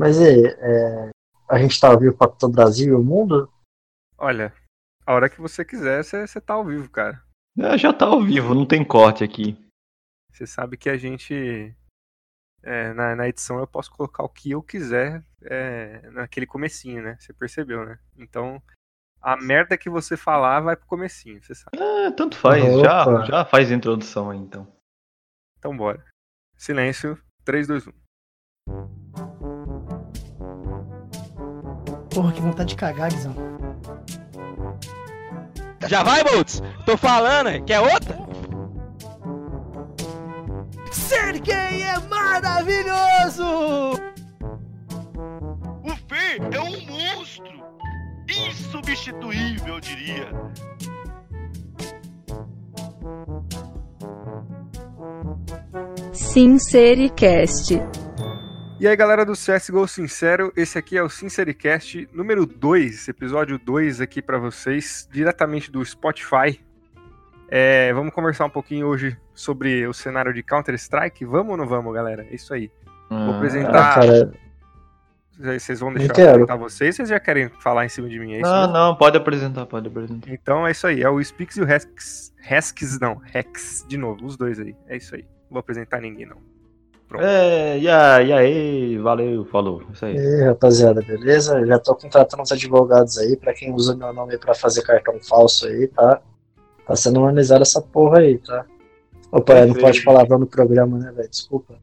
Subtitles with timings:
[0.00, 1.10] Mas aí, é,
[1.46, 3.52] a gente tá ao vivo pra todo o Brasil e o mundo?
[4.16, 4.50] Olha,
[5.04, 7.22] a hora que você quiser, você, tá ao vivo, cara.
[7.58, 9.62] É, já tá ao vivo, não tem corte aqui.
[10.32, 11.76] Você sabe que a gente.
[12.62, 17.18] é, na, na edição eu posso colocar o que eu quiser é, naquele comecinho, né?
[17.20, 17.98] Você percebeu, né?
[18.16, 18.62] Então,
[19.20, 21.76] a merda que você falar vai pro comecinho, você sabe.
[21.76, 22.82] É, tanto faz, Opa.
[22.82, 24.66] já, já faz a introdução aí então.
[25.58, 26.02] Então bora.
[26.56, 29.49] Silêncio, 3, 2, 1.
[32.14, 33.34] Porra, que vontade de cagar, Guizão.
[35.86, 36.62] Já vai, Boltz?
[36.84, 38.18] Tô falando, quer outra?
[40.92, 43.44] Ser gay é maravilhoso!
[45.82, 47.64] O Fê é um monstro!
[48.28, 50.28] Insubstituível, eu diria.
[56.12, 57.80] Sincericast.
[58.80, 64.00] E aí, galera do CSGO Sincero, esse aqui é o Sincericast número 2, episódio 2
[64.00, 66.58] aqui pra vocês, diretamente do Spotify.
[67.50, 71.26] É, vamos conversar um pouquinho hoje sobre o cenário de Counter-Strike.
[71.26, 72.26] Vamos ou não vamos, galera?
[72.30, 72.70] É isso aí.
[73.10, 73.94] Vou Ah, Ah, apresentar.
[73.96, 74.32] cara,
[75.38, 78.34] Vocês vão deixar eu apresentar vocês, vocês já querem falar em cima de mim?
[78.34, 78.72] É isso Não, mesmo?
[78.74, 80.30] não, pode apresentar, pode apresentar.
[80.30, 82.32] Então é isso aí, é o Spix e o Rex.
[82.38, 84.74] Resks não, Rex, de novo, os dois aí.
[84.86, 85.22] É isso aí.
[85.22, 86.36] Não vou apresentar ninguém, não.
[87.10, 87.24] Pronto.
[87.24, 89.82] É, e aí, e aí, valeu, falou.
[89.92, 90.14] Isso aí.
[90.14, 91.66] e aí, rapaziada, beleza?
[91.66, 95.66] Já tô contratando uns advogados aí pra quem usa meu nome pra fazer cartão falso
[95.66, 96.22] aí, tá?
[96.86, 98.64] Tá sendo organizada essa porra aí, tá?
[99.32, 99.80] Opa, não Perfeito.
[99.80, 101.28] pode falar no programa, né, velho?
[101.28, 101.74] Desculpa.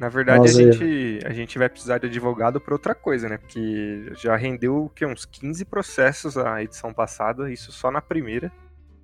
[0.00, 3.38] Na verdade, Nossa, a, gente, a gente vai precisar de advogado pra outra coisa, né?
[3.38, 8.50] Porque já rendeu que, uns 15 processos a edição passada, isso só na primeira.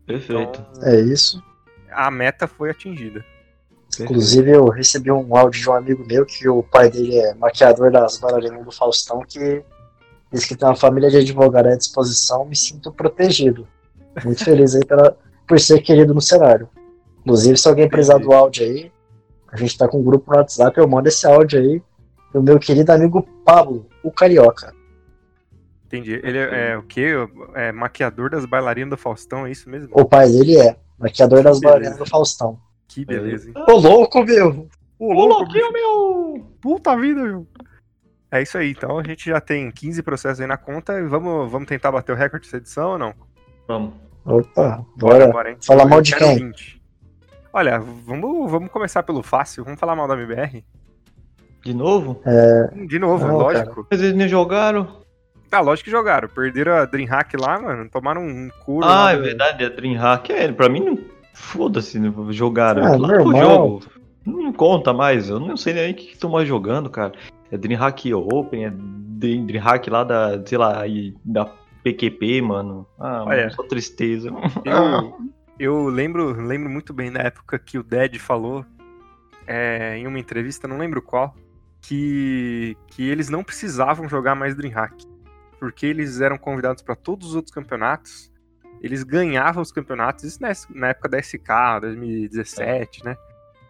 [0.04, 0.64] Perfeito.
[0.82, 1.40] É isso.
[1.88, 3.24] A meta foi atingida.
[4.00, 7.90] Inclusive, eu recebi um áudio de um amigo meu que o pai dele é maquiador
[7.90, 9.62] das bailarinas do Faustão, que
[10.32, 12.44] diz que tem uma família de advogados à disposição.
[12.46, 13.68] Me sinto protegido.
[14.24, 16.68] Muito feliz aí pela, por ser querido no cenário.
[17.20, 18.92] Inclusive, se alguém precisar do áudio aí,
[19.48, 21.82] a gente tá com um grupo no WhatsApp, eu mando esse áudio aí
[22.32, 24.74] do meu querido amigo Pablo, o Carioca.
[25.86, 26.18] Entendi.
[26.24, 27.12] Ele é, é o quê?
[27.54, 29.90] É maquiador das bailarinas do Faustão, é isso mesmo?
[29.92, 32.58] O pai dele é maquiador das bailarinas do Faustão.
[32.94, 33.54] Que beleza, hein?
[33.68, 34.68] Ô, louco, meu!
[34.98, 36.46] Ô, louco, louquinho, meu!
[36.60, 37.46] Puta vida, meu.
[38.30, 41.50] É isso aí, então a gente já tem 15 processos aí na conta e vamos,
[41.50, 43.14] vamos tentar bater o recorde dessa edição ou não?
[43.68, 43.94] Vamos.
[44.24, 45.50] Opa, bora.
[45.50, 45.56] hein?
[45.66, 46.36] Fala mal de quem?
[46.48, 46.82] 20.
[47.52, 50.64] Olha, vamos, vamos começar pelo fácil, vamos falar mal da MBR?
[51.62, 52.20] De novo?
[52.88, 53.86] De novo, Não, lógico.
[53.90, 55.02] Mas eles nem jogaram?
[55.50, 56.28] Tá, lógico que jogaram.
[56.28, 57.88] Perderam a Dreamhack lá, mano.
[57.90, 58.86] Tomaram um couro.
[58.86, 60.32] Ah, lá é verdade, a Dreamhack.
[60.32, 60.98] É, pra mim não.
[61.32, 62.84] Foda-se, né, jogaram.
[62.84, 63.42] Ah, Lá no normal.
[63.42, 63.82] jogo.
[64.24, 67.12] Não conta mais, eu não sei nem o que estão mais jogando, cara.
[67.50, 70.82] É Dreamhack Open, é Dream- Dreamhack lá da, sei lá,
[71.24, 71.44] da
[71.82, 72.86] PQP, mano.
[72.98, 73.36] Ah, Olha.
[73.42, 74.30] mano, só tristeza.
[74.64, 75.16] Eu,
[75.58, 78.64] eu lembro, lembro muito bem da época que o Dead falou
[79.46, 81.34] é, em uma entrevista, não lembro qual,
[81.80, 85.04] que, que eles não precisavam jogar mais Dreamhack.
[85.58, 88.31] Porque eles eram convidados para todos os outros campeonatos.
[88.82, 90.40] Eles ganhavam os campeonatos, isso
[90.74, 93.16] na, época da SK, 2017, né?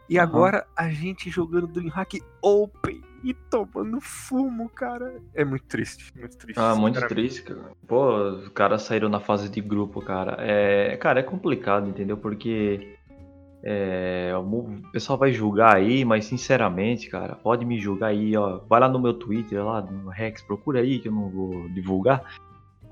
[0.09, 5.15] E agora a gente jogando Dreamhack Open e tomando fumo, cara.
[5.35, 6.59] É muito triste, muito triste.
[6.59, 7.73] Ah, muito triste, cara.
[7.87, 10.37] Pô, os caras saíram na fase de grupo, cara.
[10.39, 12.17] É, cara, é complicado, entendeu?
[12.17, 12.97] Porque
[13.63, 18.61] é, o pessoal vai julgar aí, mas sinceramente, cara, pode me julgar aí, ó.
[18.69, 22.25] Vai lá no meu Twitter, lá no Rex, procura aí que eu não vou divulgar.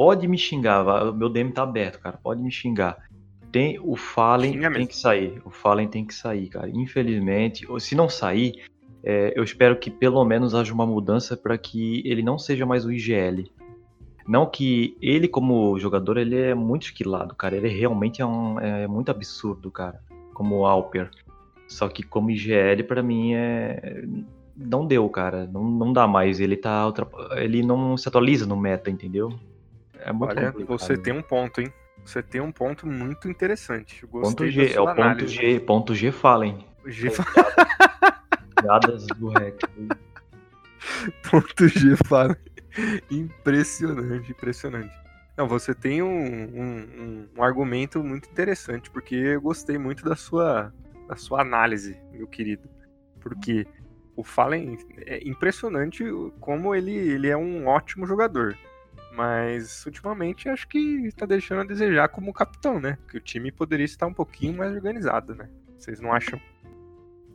[0.00, 2.16] Pode me xingar, o meu DM tá aberto, cara.
[2.16, 3.06] Pode me xingar.
[3.52, 4.88] Tem o Fallen Xinga tem mesmo.
[4.88, 5.42] que sair.
[5.44, 6.70] O Fallen tem que sair, cara.
[6.70, 8.64] Infelizmente, ou se não sair,
[9.04, 12.86] é, eu espero que pelo menos haja uma mudança para que ele não seja mais
[12.86, 13.52] o IGL.
[14.26, 17.54] Não que ele, como jogador, ele é muito esquilado, cara.
[17.54, 20.00] Ele realmente é, um, é muito absurdo, cara.
[20.32, 21.10] Como Alper.
[21.68, 24.02] Só que como IGL, pra mim, é.
[24.56, 25.46] Não deu, cara.
[25.46, 26.40] Não, não dá mais.
[26.40, 26.90] Ele tá.
[27.36, 29.38] Ele não se atualiza no meta, entendeu?
[30.02, 30.78] É muito Olha, complicado.
[30.78, 31.72] você tem um ponto, hein?
[32.04, 34.06] Você tem um ponto muito interessante.
[34.06, 35.34] Ponto G, é o ponto análise.
[35.34, 36.66] G, ponto G Fallen.
[36.84, 37.10] O G
[38.60, 39.58] Piadas do Rex.
[41.30, 42.36] ponto G fala.
[43.10, 44.94] Impressionante, impressionante.
[45.36, 50.14] Não, você tem um, um, um- um argumento muito interessante, porque eu gostei muito da
[50.16, 50.72] sua,
[51.08, 52.68] da sua análise, meu querido.
[53.20, 53.66] Porque
[54.16, 56.04] o Fallen é impressionante
[56.40, 58.56] como ele, ele é um ótimo jogador.
[59.12, 62.96] Mas ultimamente acho que tá deixando a desejar como capitão, né?
[63.10, 65.48] Que o time poderia estar um pouquinho mais organizado, né?
[65.78, 66.40] Vocês não acham?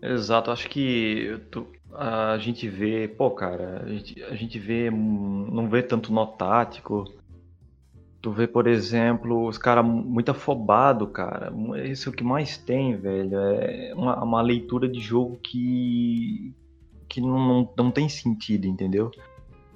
[0.02, 5.68] Exato, acho que tô- a gente vê, pô, cara, a gente, a gente vê, não
[5.70, 7.06] vê tanto nó tático.
[8.22, 11.54] Tu vê, por exemplo, os caras muito afobado, cara.
[11.86, 13.38] Isso é o que mais tem, velho.
[13.38, 16.54] É uma, uma leitura de jogo que,
[17.08, 19.12] que não, não, não tem sentido, entendeu?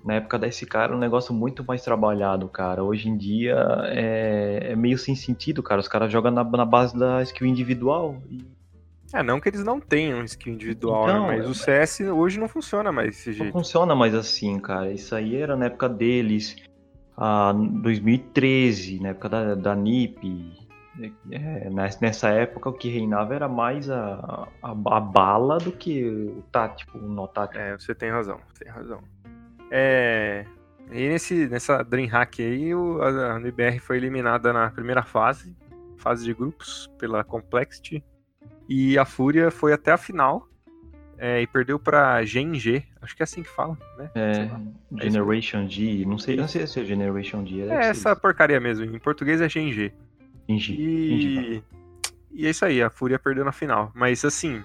[0.04, 2.84] Na época desse cara, um negócio muito mais trabalhado, cara.
[2.84, 3.56] Hoje em dia
[3.88, 5.82] é, é meio sem sentido, cara.
[5.82, 8.22] Os caras jogam na, na base da skill individual.
[8.30, 8.46] E
[9.14, 11.38] É, não que eles não tenham skill individual, Então, né?
[11.38, 13.52] Mas o CS hoje não funciona mais desse Não jeito.
[13.52, 14.92] funciona mais assim, cara.
[14.92, 16.56] Isso aí era na época deles,
[17.18, 20.58] ah, 2013, na época da, da NiP.
[21.32, 26.04] É, nes- nessa época o que reinava era mais a, a, a bala do que
[26.06, 27.58] o tático, o nó tático.
[27.60, 29.00] É, você tem razão, você tem razão.
[29.72, 30.46] É.
[30.92, 35.56] E nesse, nessa Dreamhack aí, o, a, NBR foi eliminada na primeira fase,
[35.98, 38.04] fase de grupos, pela Complexity.
[38.68, 40.48] E a Fúria foi até a final.
[41.20, 44.10] é, e perdeu pra GNG, acho que é assim que fala, né?
[44.16, 44.50] É.
[45.04, 47.62] Generation G, não sei, não sei se é Generation G.
[47.64, 49.92] É ser essa porcaria mesmo, em português é GNG.
[50.48, 50.72] isso.
[50.72, 51.64] Entendi, entendi.
[52.32, 53.92] E, e é isso aí, a Fúria perdeu na final.
[53.94, 54.64] Mas assim,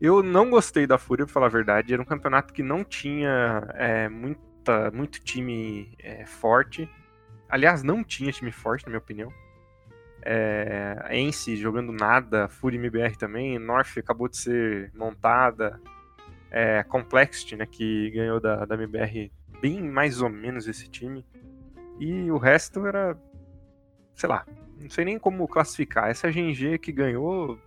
[0.00, 1.92] eu não gostei da Fúria, pra falar a verdade.
[1.92, 6.88] Era um campeonato que não tinha é, muita, muito time é, forte.
[7.48, 9.32] Aliás, não tinha time forte, na minha opinião.
[10.22, 15.80] É, Ence jogando nada, Fúria MBR também, North acabou de ser montada.
[16.50, 21.24] É, Complexity, né, que ganhou da, da MBR bem mais ou menos esse time.
[21.98, 23.16] E o resto era,
[24.14, 24.44] sei lá,
[24.80, 26.10] não sei nem como classificar.
[26.10, 27.58] Essa GNG que ganhou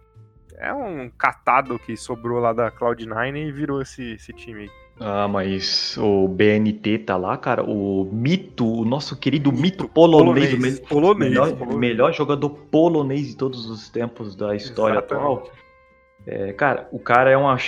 [0.60, 4.70] é um catado que sobrou lá da Cloud9 e virou esse, esse time aí.
[5.02, 7.64] Ah, mas o BNT tá lá, cara.
[7.64, 11.80] O Mito, o nosso querido Mito polonês, o me- polonês, melhor, polonês.
[11.80, 15.24] melhor jogador polonês de todos os tempos da história Exatamente.
[15.24, 15.50] atual.
[16.28, 17.66] É, cara, o cara é um é,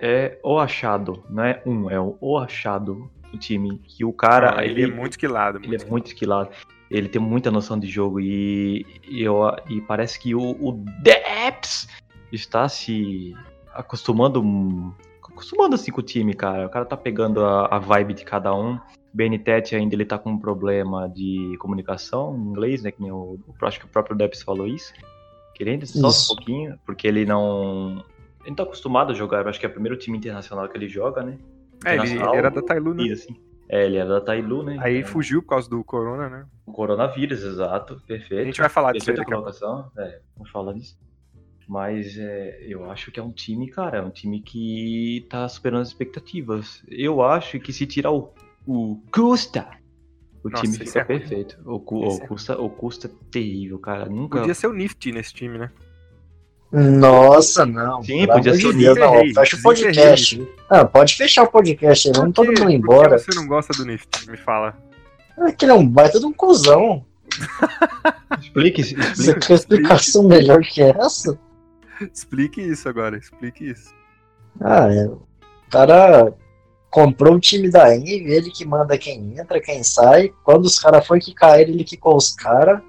[0.00, 3.78] é o achado, não é um, é o, o achado do time.
[3.86, 5.60] Que o cara, Ah, ele, ele, é muito quilado.
[5.62, 6.50] ele é muito esquilado.
[6.90, 9.24] Ele tem muita noção de jogo e, e,
[9.70, 11.88] e parece que o, o Deps
[12.36, 13.36] está se
[13.72, 14.42] acostumando
[15.22, 16.66] acostumando assim com o time, cara.
[16.66, 18.78] O cara tá pegando a, a vibe de cada um.
[19.14, 22.90] BNTET ainda ele tá com um problema de comunicação em inglês, né?
[22.90, 24.92] Que nem o, acho que o próprio Deps falou isso.
[25.54, 26.32] Querendo só Isso.
[26.32, 28.04] um pouquinho, porque ele não.
[28.40, 30.76] Ele não tá acostumado a jogar, eu acho que é o primeiro time internacional que
[30.76, 31.38] ele joga, né?
[31.84, 33.12] É, ele, ele era da Tailu, né?
[33.12, 33.36] Assim.
[33.68, 34.78] É, ele era da Tailu, né?
[34.80, 36.46] Aí É, fugiu por causa do Corona, né?
[36.66, 38.42] o coronavírus, exato, perfeito.
[38.42, 40.96] A gente vai falar disso aí colocação, é, vamos falar disso.
[41.72, 45.80] Mas é, eu acho que é um time, cara, é um time que tá superando
[45.80, 46.82] as expectativas.
[46.86, 48.28] Eu acho que se tirar o,
[48.66, 49.66] o Custa,
[50.44, 51.58] o Nossa, time fica é perfeito.
[51.64, 54.04] O, o é Custa, o Custa é terrível, cara.
[54.04, 54.40] Nunca.
[54.40, 55.70] Podia ser o Nifty nesse time, né?
[56.70, 58.02] Nossa, não.
[58.02, 59.34] Sim, pelo podia ser o Deus, não.
[59.34, 60.48] Fecha o podcast.
[60.68, 63.18] Ah, pode fechar o podcast aí, vamos todo mundo por que embora.
[63.18, 64.30] você não gosta do Nifty?
[64.30, 64.76] Me fala.
[65.38, 67.06] É que ele é um baita de um cuzão.
[68.42, 69.46] Explique, Você explique.
[69.46, 71.38] quer explicação melhor que essa?
[72.12, 73.92] Explique isso agora, explique isso.
[74.60, 75.06] Ah, é.
[75.06, 75.26] O
[75.70, 76.34] cara
[76.90, 80.30] comprou o time da Envy, ele que manda quem entra, quem sai.
[80.44, 82.82] Quando os caras foi que caíram, ele quicou os caras.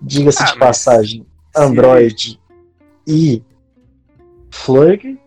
[0.00, 1.26] Diga-se Ah, de passagem,
[1.56, 2.40] Android
[3.06, 3.42] e
[4.50, 5.18] Flurg.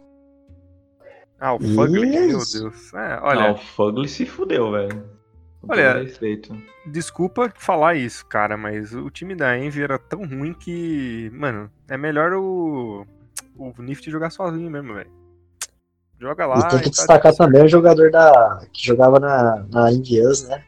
[1.40, 2.58] Ah, o Fugly, Isso.
[2.58, 2.94] meu Deus.
[2.94, 5.17] É, olha, Não, o Fugly se fudeu, velho.
[5.68, 6.06] Olha,
[6.86, 11.98] desculpa falar isso, cara, mas o time da Envy era tão ruim que, mano, é
[11.98, 13.06] melhor o,
[13.56, 15.10] o Nifty jogar sozinho mesmo, velho.
[16.20, 16.60] Joga lá.
[16.60, 17.38] e tem que tá destacar certo.
[17.38, 20.64] também o jogador da, que jogava na, na Indias, né?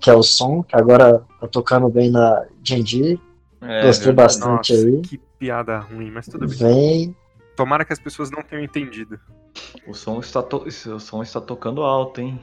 [0.00, 3.20] Que é o Som, que agora tá tocando bem na Genji.
[3.60, 4.14] É, Gostei verdade.
[4.16, 5.00] bastante Nossa, aí.
[5.02, 6.56] que piada ruim, mas tudo bem.
[6.58, 7.16] Vem.
[7.56, 9.20] Tomara que as pessoas não tenham entendido.
[9.86, 12.42] O som está, to- o som está tocando alto, hein?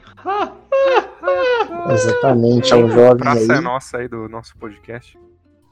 [1.92, 3.60] Exatamente, é um jovem Praça é aí.
[3.62, 5.18] nossa aí do nosso podcast.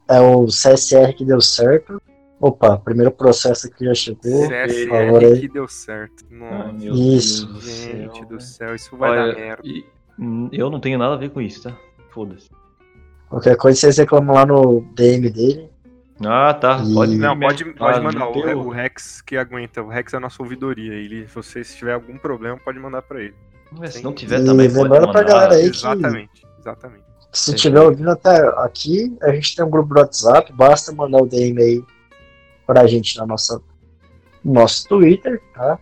[0.09, 2.01] É o CSR que deu certo.
[2.41, 4.49] Opa, primeiro processo que já chegou.
[4.49, 6.25] CSR que deu certo.
[6.31, 7.47] Nossa, meu Isso.
[7.47, 8.41] Deus do gente céu, do velho.
[8.41, 9.63] céu, isso vai Olha, dar merda.
[9.65, 9.85] e-
[10.19, 11.77] hum, eu não tenho nada a ver com isso, tá?
[12.11, 12.49] Foda-se.
[13.29, 15.69] Qualquer coisa vocês reclamam lá no DM dele.
[16.25, 16.83] Ah, tá.
[16.85, 18.29] E- Pode Não, pode, pode Ah, mandar.
[18.29, 19.83] O, o- Rex que aguenta.
[19.83, 20.95] O Rex é a nossa ouvidoria.
[20.95, 23.35] Ele, se você se tiver algum problema, pode mandar pra ele.
[23.91, 25.25] Se não tiver E também, pode lembrando pra mandar.
[25.25, 27.05] galera aí que- Exatamente, exatamente.
[27.33, 27.55] Se Sim.
[27.57, 30.51] estiver ouvindo até aqui, a gente tem um grupo do WhatsApp.
[30.53, 31.85] Basta mandar o DM aí
[32.67, 33.61] pra gente na nossa,
[34.43, 35.79] no nosso Twitter, tá?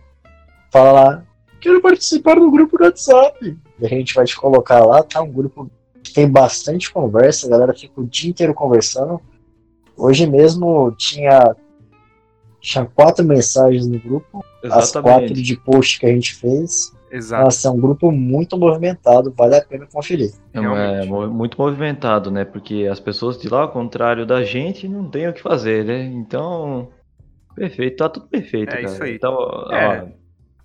[0.71, 1.23] Fala lá,
[1.61, 3.57] quero participar do grupo do WhatsApp.
[3.79, 5.21] E a gente vai te colocar lá, tá?
[5.21, 5.71] Um grupo
[6.03, 9.19] que tem bastante conversa, a galera fica o dia inteiro conversando.
[9.95, 11.55] Hoje mesmo tinha
[12.59, 16.91] Tinha quatro mensagens no grupo, as quatro de post que a gente fez.
[17.09, 17.43] Exato.
[17.45, 20.31] Nossa, é um grupo muito movimentado, vale a pena conferir.
[20.53, 21.07] É, Realmente.
[21.07, 22.43] mo- muito movimentado, né?
[22.43, 26.03] Porque as pessoas de lá, ao contrário da gente, não tem o que fazer, né?
[26.03, 26.89] Então,
[27.55, 28.83] perfeito, tá tudo perfeito, É cara.
[28.93, 29.15] isso aí.
[29.15, 30.13] Então, ó, É.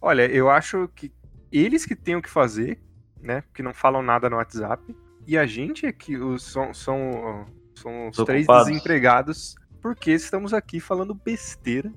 [0.00, 1.12] Olha, eu acho que
[1.52, 2.80] eles que têm o que fazer,
[3.20, 3.44] né?
[3.54, 4.82] Que não falam nada no WhatsApp.
[5.26, 7.46] E a gente é que os, são, são,
[7.76, 8.66] são os Os três ocupados.
[8.68, 11.92] desempregados porque estamos aqui falando besteira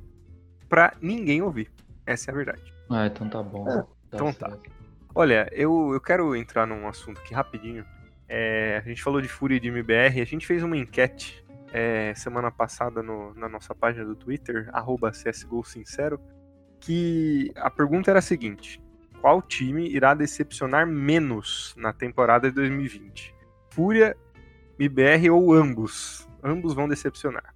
[0.69, 1.71] pra ninguém ouvir.
[2.05, 2.61] Essa é a verdade.
[2.91, 3.67] Ah, então tá bom.
[3.67, 3.83] É.
[4.15, 4.49] Então tá.
[4.49, 4.71] certo.
[5.13, 7.85] Olha, eu, eu quero entrar num assunto aqui rapidinho.
[8.27, 12.13] É, a gente falou de Fúria e de MBR, a gente fez uma enquete é,
[12.15, 16.19] semana passada no- na nossa página do Twitter, arroba CSGO Sincero,
[16.79, 18.81] que a pergunta era a seguinte:
[19.21, 23.33] qual time irá decepcionar menos na temporada de 2020?
[23.69, 24.17] Fúria,
[24.77, 26.27] MBR ou ambos?
[26.43, 27.54] Ambos vão decepcionar.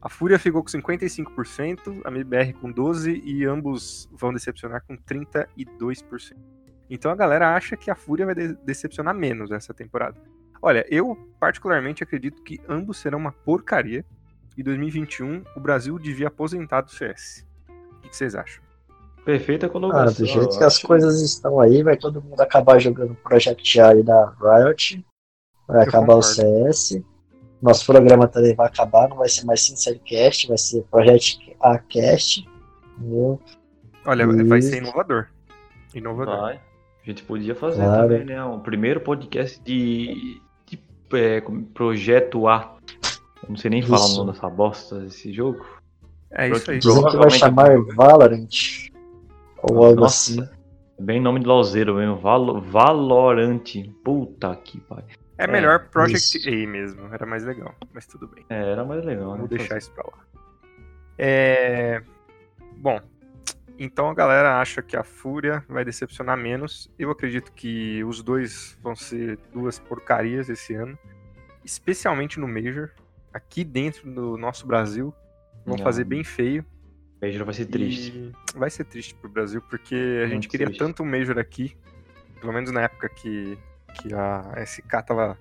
[0.00, 6.36] A Fúria ficou com 55%, a MBR com 12% e ambos vão decepcionar com 32%.
[6.90, 10.16] Então a galera acha que a Fúria vai de- decepcionar menos essa temporada.
[10.62, 14.04] Olha, eu particularmente acredito que ambos serão uma porcaria.
[14.56, 17.46] E 2021 o Brasil devia aposentar do CS.
[17.98, 18.62] O que vocês acham?
[19.24, 20.24] Perfeita Ah, colocação.
[20.24, 24.02] do jeito que as coisas estão aí, vai todo mundo acabar jogando Project A aí
[24.02, 25.04] da Riot.
[25.68, 26.72] Vai Eu acabar o concordo.
[26.72, 27.02] CS.
[27.60, 32.48] Nosso programa também vai acabar, não vai ser mais Sincercast, vai ser Project A Cast.
[32.96, 33.40] Entendeu?
[34.06, 34.70] Olha, vai Isso.
[34.70, 35.26] ser inovador.
[35.94, 36.40] Inovador.
[36.40, 36.54] Vai.
[36.56, 38.08] A gente podia fazer Claro.
[38.08, 38.44] também, né?
[38.44, 40.78] Um primeiro podcast de, de
[41.14, 41.42] é,
[41.74, 42.76] Projeto A.
[43.42, 44.18] Eu não sei nem falar o Isso.
[44.18, 45.64] nome dessa bosta desse jogo.
[46.30, 46.78] É isso aí.
[46.78, 48.48] Dizem que vai chamar Valorant.
[49.62, 50.32] Ou algo Nossa.
[50.32, 50.48] assim.
[51.00, 52.16] Bem nome de lauzeiro mesmo.
[52.16, 53.90] Valo, Valorante.
[54.04, 55.16] Puta que pariu.
[55.38, 56.48] É É, melhor Project isso.
[56.48, 57.14] A mesmo.
[57.14, 57.74] Era mais legal.
[57.94, 58.44] Mas tudo bem.
[58.50, 59.36] É, era mais legal, né?
[59.36, 60.18] Vamos deixar isso pra lá.
[61.16, 62.02] É...
[62.76, 63.00] Bom,
[63.78, 66.90] então a galera acha que a Fúria vai decepcionar menos.
[66.98, 70.98] Eu acredito que os dois vão ser duas porcarias esse ano.
[71.64, 72.90] Especialmente no Major.
[73.32, 75.14] Aqui dentro do nosso Brasil.
[75.64, 75.84] Vão Não.
[75.84, 76.64] fazer bem feio.
[77.20, 78.32] Major vai ser triste.
[78.54, 80.78] E vai ser triste pro Brasil, porque a gente Muito queria triste.
[80.78, 81.76] tanto um Major aqui.
[82.40, 83.58] Pelo menos na época que,
[84.00, 85.38] que a SK tava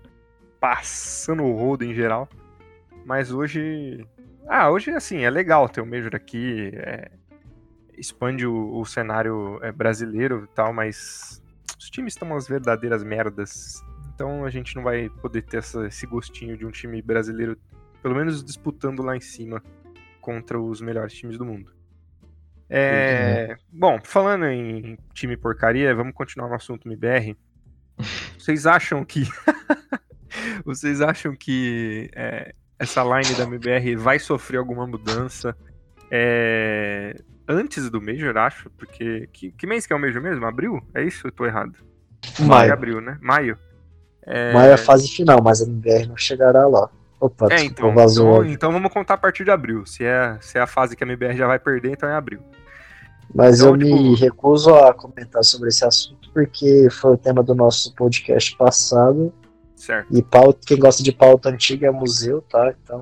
[0.59, 2.27] passando o rodo em geral.
[3.05, 4.05] Mas hoje.
[4.47, 6.71] Ah, hoje assim, é legal ter um Major aqui.
[6.75, 7.11] é,
[7.97, 11.41] expande o, o cenário é, brasileiro e tal, mas
[11.79, 13.81] os times estão umas verdadeiras merdas.
[14.13, 17.57] Então a gente não vai poder ter essa- esse gostinho de um time brasileiro,
[18.01, 19.63] pelo menos disputando lá em cima
[20.21, 21.71] contra os melhores times do mundo.
[22.69, 27.35] É, bom, falando em time porcaria, vamos continuar no assunto MBR.
[28.37, 29.23] Vocês acham que.
[30.65, 35.55] Vocês acham que é, essa line da MBR vai sofrer alguma mudança
[36.11, 37.15] é,
[37.47, 38.69] antes do Major, acho?
[38.71, 39.29] Porque.
[39.31, 40.45] Que, que mês que é o Major mesmo?
[40.45, 40.81] Abril?
[40.93, 41.27] É isso?
[41.27, 41.73] Eu tô errado.
[42.39, 42.73] É Maio.
[42.73, 43.17] abril, né?
[43.21, 43.57] Maio.
[44.25, 46.89] É, Maio é a fase final, mas a MBR não chegará lá.
[47.19, 49.85] Opa, é, então, então, então vamos contar a partir de abril.
[49.85, 52.41] Se é, se é a fase que a MBR já vai perder, então é abril.
[53.33, 57.41] Mas Então, eu me tipo- recuso a comentar sobre esse assunto porque foi o tema
[57.43, 59.33] do nosso podcast passado.
[59.75, 60.07] Certo.
[60.15, 62.73] E pauta, quem gosta de pauta antiga é museu, tá?
[62.83, 63.01] Então.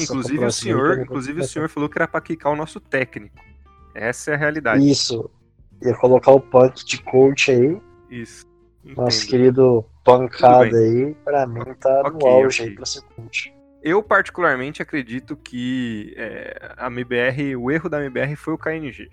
[0.00, 3.36] Inclusive o senhor, inclusive o senhor falou que era pra quicar o nosso técnico.
[3.94, 4.88] Essa é a realidade.
[4.88, 5.30] Isso.
[5.82, 7.80] Ia colocar o punk de coach aí.
[8.10, 8.44] Isso.
[8.84, 9.30] Nosso Entendo.
[9.30, 12.68] querido pancada aí, pra mim tá no Ok, auge ok.
[12.70, 13.54] aí pra ser coach.
[13.82, 19.10] Eu particularmente acredito que é, a MBR, o erro da MBR foi o KNG.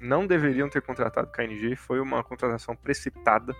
[0.00, 3.54] Não deveriam ter contratado o KNG, foi uma contratação precipitada.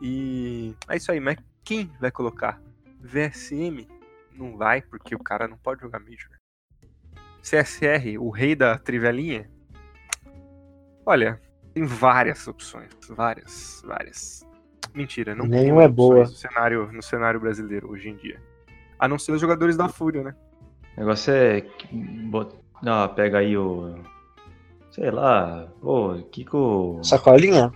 [0.00, 2.60] E é isso aí, mas quem vai colocar?
[3.00, 3.88] VSM?
[4.32, 6.30] Não vai, porque o cara não pode jogar Major.
[7.42, 9.50] CSR, o rei da trivelinha?
[11.04, 11.40] Olha,
[11.72, 14.46] tem várias opções, várias, várias.
[14.92, 16.20] Mentira, não tem Nenhuma é boa.
[16.20, 18.40] no cenário, no cenário brasileiro hoje em dia.
[18.98, 20.34] A não ser os jogadores da Fúria, né?
[20.96, 21.60] O negócio é.
[21.60, 23.94] que bot- Ah, pega aí o.
[24.90, 25.68] Sei lá.
[25.80, 27.00] Pô, Kiko.
[27.02, 27.70] Sacolinha?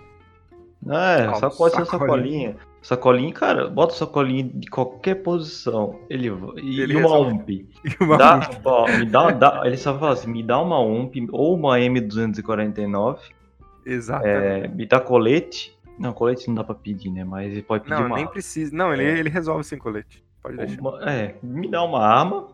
[0.89, 2.07] É, Ah, só pode ser sacolinha.
[2.07, 2.55] sacolinha.
[2.81, 5.99] Sacolinha, cara, bota o sacolinha de qualquer posição.
[6.09, 7.19] Ele e, Ele e uma.
[7.19, 7.69] UMP.
[7.85, 11.27] E uma- Dá, ó, me dá, dá- ele só fala assim, me dá uma UMP
[11.31, 13.19] ou uma M249,
[13.85, 14.65] Exatamente.
[14.65, 15.77] é, me dá colete.
[15.99, 17.23] Não, colete não dá pra pedir, né?
[17.23, 18.31] Mas ele pode pedir não, uma nem arma.
[18.31, 18.75] precisa.
[18.75, 19.19] Não, ele, É.
[19.19, 20.23] ele resolve sem colete.
[20.41, 20.81] Pode deixar.
[20.81, 22.47] Uma- é, me dá uma arma,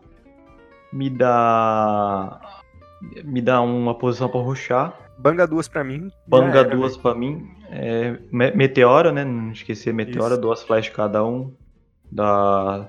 [0.92, 2.40] me dá.
[3.24, 6.10] Me dá uma posição pra ruxar, Banga duas pra mim.
[6.26, 7.02] banga era, duas velho.
[7.02, 9.24] pra mim, é, me- meteora, né?
[9.24, 10.40] Não esquecer meteora, Isso.
[10.40, 11.54] duas flash cada um,
[12.10, 12.88] dá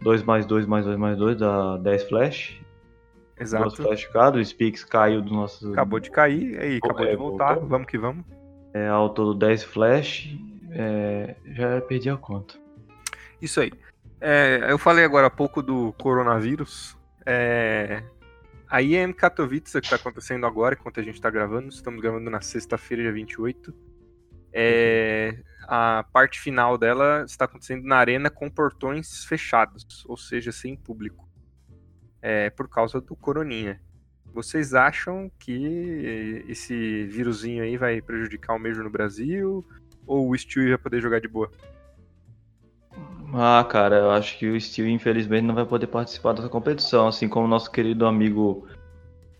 [0.00, 2.60] 2 mais 2 mais 2 mais 2, dá 10 flash.
[3.40, 3.76] Exato.
[3.82, 5.72] Flash card, o Spix caiu do nosso.
[5.72, 7.52] Acabou de cair, aí acabou É, de voltar.
[7.54, 7.68] voltou.
[7.68, 8.24] Vamos que vamos.
[8.74, 10.36] É, ao todo 10 Flash.
[10.70, 12.54] é, já perdi a conta.
[13.40, 13.72] Isso aí.
[14.20, 16.96] É, eu falei agora há pouco do coronavírus.
[17.24, 18.02] É,
[18.68, 22.40] a IEM Katowice, que está acontecendo agora, enquanto a gente está gravando, estamos gravando na
[22.40, 23.74] sexta-feira, dia 28.
[24.52, 30.76] É, a parte final dela está acontecendo na arena com portões fechados, ou seja, sem
[30.76, 31.28] público.
[32.20, 33.80] É, por causa do coroninha.
[34.34, 39.64] Vocês acham que esse vírusinho aí vai prejudicar o Major no Brasil?
[40.06, 41.50] Ou o Stewie vai poder jogar de boa?
[43.34, 47.28] Ah, cara, eu acho que o Steel, infelizmente, não vai poder participar dessa competição, assim
[47.28, 48.66] como o nosso querido amigo.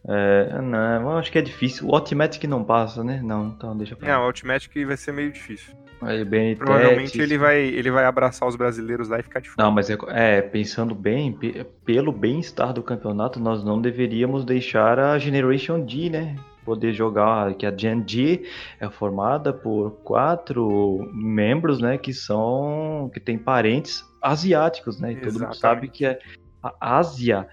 [0.07, 1.89] É, não, eu acho que é difícil.
[1.89, 1.95] O
[2.39, 3.21] que não passa, né?
[3.23, 4.23] Não, então deixa pra É, o
[4.71, 5.75] que vai ser meio difícil.
[6.01, 9.67] Aí, BNT, Provavelmente ele vai, ele vai abraçar os brasileiros lá e ficar de fora.
[9.67, 14.99] Não, mas é, é, pensando bem, pe- pelo bem-estar do campeonato, nós não deveríamos deixar
[14.99, 16.37] a Generation D, né?
[16.69, 18.45] Poder jogar, que a Gen D
[18.79, 21.97] é formada por quatro membros, né?
[21.97, 25.13] Que são, que tem parentes asiáticos, né?
[25.13, 26.19] E todo mundo sabe que a,
[26.63, 27.49] a Ásia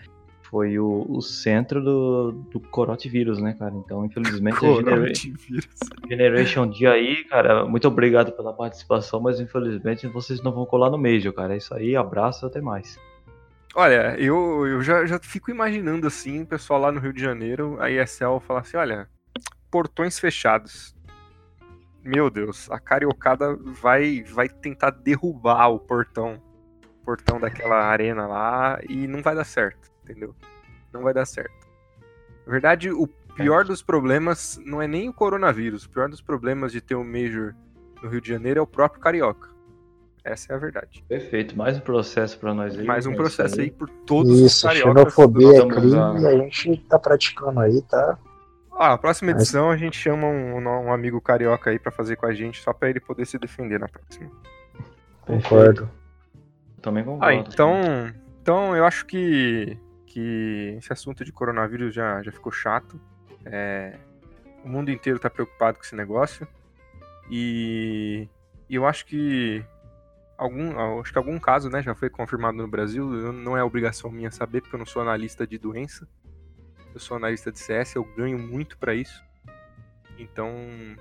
[0.49, 3.73] foi o, o centro do, do coronavírus, né, cara?
[3.75, 6.07] Então, infelizmente, a.
[6.09, 10.97] Generation D aí, cara, muito obrigado pela participação, mas infelizmente vocês não vão colar no
[10.97, 11.53] Major, cara.
[11.53, 12.99] É isso aí, abraço, até mais.
[13.77, 17.75] Olha, eu, eu já, já fico imaginando assim, o pessoal lá no Rio de Janeiro,
[17.81, 19.09] a ESL falar assim, olha,
[19.69, 20.95] portões fechados.
[22.01, 26.41] Meu Deus, a cariocada vai, vai tentar derrubar o portão,
[27.03, 30.33] portão daquela arena lá e não vai dar certo, entendeu?
[30.93, 31.67] Não vai dar certo.
[32.45, 36.71] Na verdade, o pior dos problemas não é nem o coronavírus, o pior dos problemas
[36.71, 37.53] de ter um Major
[38.01, 39.54] no Rio de Janeiro é o próprio carioca.
[40.25, 41.05] Essa é a verdade.
[41.07, 42.83] Perfeito, mais um processo pra nós aí.
[42.83, 44.93] Mais um é isso processo aí por todos os Isso, cariocas.
[45.13, 48.17] xenofobia é crime a- e a gente tá praticando aí, tá?
[48.71, 52.15] Ah, a próxima Mas- edição a gente chama um, um amigo carioca aí pra fazer
[52.15, 54.29] com a gente, só pra ele poder se defender na próxima.
[55.21, 55.89] Concordo.
[56.81, 57.25] Também concordo.
[57.25, 57.79] Ah, então,
[58.41, 62.99] então eu acho que, que esse assunto de coronavírus já, já ficou chato.
[63.45, 63.93] É,
[64.63, 66.47] o mundo inteiro tá preocupado com esse negócio.
[67.29, 68.27] E,
[68.67, 69.63] e eu acho que
[70.37, 73.05] algum, eu acho que algum caso, né, já foi confirmado no Brasil.
[73.33, 76.07] Não é obrigação minha saber, porque eu não sou analista de doença.
[76.93, 79.23] Eu sou analista de CS, eu ganho muito pra isso.
[80.17, 80.49] Então,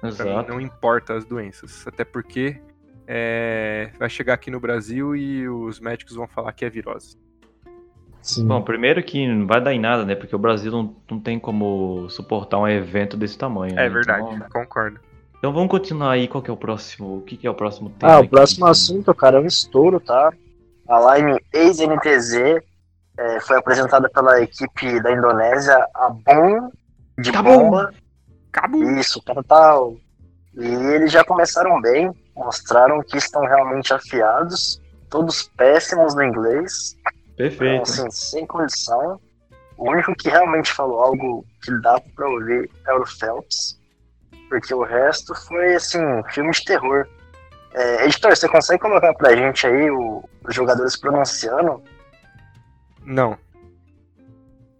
[0.00, 2.60] pra mim não importa as doenças, até porque
[3.06, 7.16] é, vai chegar aqui no Brasil e os médicos vão falar que é virose.
[8.20, 8.46] Sim.
[8.46, 10.14] Bom, primeiro que não vai dar em nada, né?
[10.14, 13.74] Porque o Brasil não, não tem como suportar um evento desse tamanho.
[13.74, 13.84] né?
[13.84, 14.98] É verdade, Então, concordo.
[15.44, 16.26] Então vamos continuar aí.
[16.26, 17.18] Qual que é o próximo?
[17.18, 18.14] O que, que é o próximo tema?
[18.14, 20.32] Ah, o próximo assunto, cara, é um estouro, tá?
[20.88, 22.62] A Line ex-NTZ
[23.18, 26.70] é, foi apresentada pela equipe da Indonésia, a Boom
[27.18, 27.58] de Tá bom.
[27.58, 27.92] bomba.
[28.98, 29.78] Isso, cara, tá.
[30.54, 34.80] E eles já começaram bem, mostraram que estão realmente afiados,
[35.10, 36.96] todos péssimos no inglês,
[37.34, 37.82] então, Perfeito.
[37.82, 39.20] assim, sem condição.
[39.76, 43.78] O único que realmente falou algo que dá pra ouvir é o Phelps,
[44.48, 47.06] porque o resto foi, assim, filme de terror.
[47.72, 51.82] É, editor, você consegue colocar pra gente aí o- os jogadores pronunciando?
[53.04, 53.36] Não,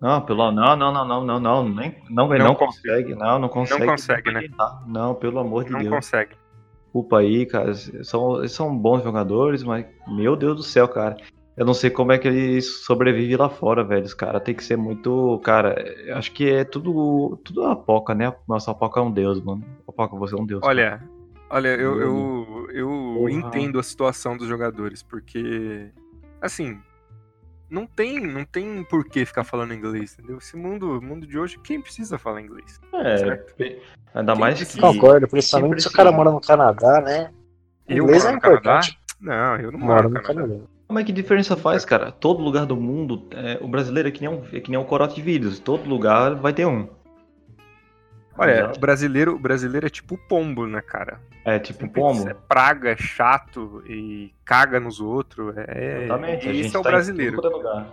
[0.01, 3.49] Não, pelo não, não, não, não, não, não, nem, não, não, Não consegue, não, não
[3.49, 3.87] consegue.
[3.87, 4.43] consegue, né?
[4.87, 5.95] Não, pelo amor de não Deus.
[5.95, 6.37] consegue.
[6.85, 7.73] Desculpa aí, cara.
[8.05, 11.17] São, eles são bons jogadores, mas meu Deus do céu, cara.
[11.57, 14.05] Eu não sei como é que eles sobrevivem lá fora, velho.
[14.05, 15.39] Os caras tem que ser muito.
[15.45, 17.39] Cara, eu acho que é tudo.
[17.45, 18.35] Tudo a Poca, né?
[18.49, 19.65] Nossa, a Poca é um deus, mano.
[19.87, 20.61] A Poca, você é um deus.
[20.65, 21.01] Olha,
[21.49, 22.89] olha, eu, eu, eu
[23.19, 23.31] Porra.
[23.31, 25.93] entendo a situação dos jogadores, porque,
[26.43, 26.81] assim,
[27.71, 30.39] não tem, não tem por que ficar falando inglês, entendeu?
[30.39, 32.81] Esse mundo, mundo de hoje, quem precisa falar inglês?
[32.93, 33.55] É, certo.
[34.13, 34.81] ainda Quem mais que.
[34.81, 37.31] Concordo, principalmente se o cara mora no Canadá, né?
[37.89, 38.59] Eu Inglês moro é no Canadá?
[38.79, 38.99] importante.
[39.21, 40.49] Não, eu não moro no no Canadá.
[40.49, 40.74] Canadá.
[40.87, 42.13] Como é que diferença faz, cara?
[42.13, 44.85] Todo lugar do mundo, é, o brasileiro é que nem um, é que nem um
[44.85, 45.59] corote de vírus.
[45.59, 46.89] Todo lugar vai ter um.
[48.37, 51.21] Olha, o brasileiro, brasileiro é tipo pombo, né, cara?
[51.45, 52.29] É tipo Sempre pombo.
[52.29, 55.55] É praga, é chato e caga nos outros.
[55.57, 56.49] É, Exatamente.
[56.49, 57.41] a esse gente é o tá brasileiro.
[57.41, 57.87] todo lugar.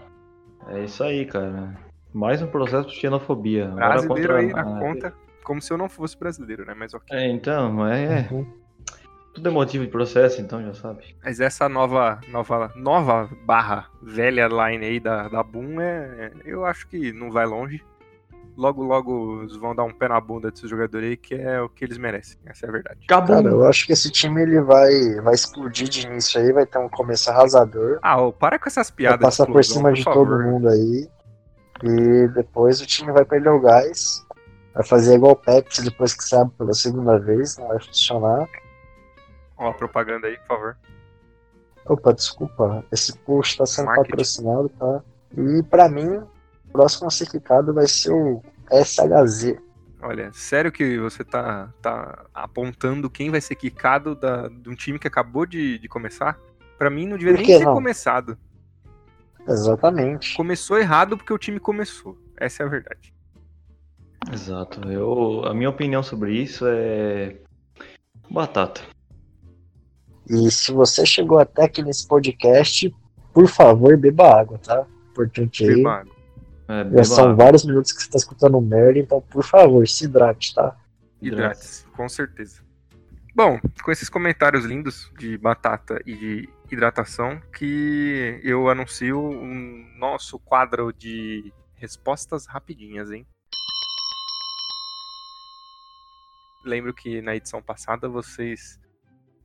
[0.70, 1.76] É isso aí, cara.
[2.14, 3.68] Mais um processo de xenofobia.
[3.68, 6.74] Agora Brasileiro contra- aí na ah, conta, como se eu não fosse brasileiro, né?
[6.78, 7.18] Mas ok.
[7.18, 8.28] É, então, é.
[8.32, 8.46] Uhum.
[9.34, 11.16] Tudo é motivo de processo, então já sabe.
[11.24, 16.88] Mas essa nova, nova, nova barra velha line aí da, da Boom é, eu acho
[16.88, 17.82] que não vai longe.
[18.58, 21.70] Logo, logo eles vão dar um pé na bunda desses jogadores aí, que é o
[21.70, 22.38] que eles merecem.
[22.46, 23.00] Essa é a verdade.
[23.06, 23.38] Acabou.
[23.38, 24.92] Cara, eu acho que esse time ele vai,
[25.22, 27.98] vai explodir de início aí, vai ter um começo arrasador.
[28.02, 29.22] Ah, ô, para com essas Vai piadas.
[29.22, 30.28] passar de por cima de favor.
[30.28, 31.10] todo mundo aí.
[31.84, 34.26] E depois o time vai perder o gás.
[34.74, 38.48] Vai fazer igual o Pepsi depois que abre pela segunda vez, não vai funcionar.
[39.62, 40.78] Ó, a propaganda aí, por favor.
[41.86, 42.84] Opa, desculpa.
[42.92, 44.10] Esse post tá sendo Marketing.
[44.10, 45.04] patrocinado, tá?
[45.38, 49.56] E pra mim, o próximo classificado vai ser o SHZ.
[50.02, 54.98] Olha, sério que você tá, tá apontando quem vai ser quicado da, de um time
[54.98, 56.40] que acabou de, de começar?
[56.76, 57.76] Pra mim não devia nem que ter não?
[57.76, 58.36] começado.
[59.48, 60.36] Exatamente.
[60.36, 62.18] Começou errado porque o time começou.
[62.36, 63.14] Essa é a verdade.
[64.34, 64.92] Exato.
[64.92, 67.38] Eu, a minha opinião sobre isso é.
[68.28, 68.82] Batata.
[70.30, 72.94] E se você chegou até aqui nesse podcast,
[73.34, 74.86] por favor, beba água, tá?
[75.12, 75.76] Importante aí.
[75.76, 76.16] Beba água.
[76.68, 77.36] É, Já são água.
[77.46, 80.76] vários minutos que você tá escutando merda, então por favor, se hidrate, tá?
[81.22, 82.62] Hidrate-se, com certeza.
[83.36, 90.38] Bom, com esses comentários lindos de batata e de hidratação, que eu anuncio um nosso
[90.40, 93.26] quadro de respostas rapidinhas, hein?
[96.64, 98.80] Lembro que na edição passada vocês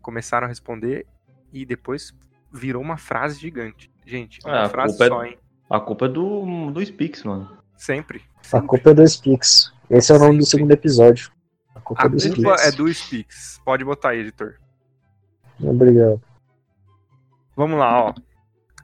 [0.07, 1.05] começaram a responder
[1.53, 2.15] e depois
[2.53, 3.91] virou uma frase gigante.
[4.07, 5.39] Gente, uma a frase culpa é- só, hein?
[5.69, 7.59] A culpa é do, do Spix, mano.
[7.77, 8.23] Sempre.
[8.39, 8.69] A sempre.
[8.69, 9.73] culpa é do Spix.
[9.91, 10.51] Esse é o nome do Sempre.
[10.51, 11.33] segundo episódio.
[11.75, 12.67] A culpa A é do culpa Spix.
[12.67, 13.61] é do Spix.
[13.65, 14.55] Pode botar aí, editor.
[15.61, 16.23] Obrigado.
[17.57, 18.15] Vamos lá, ó.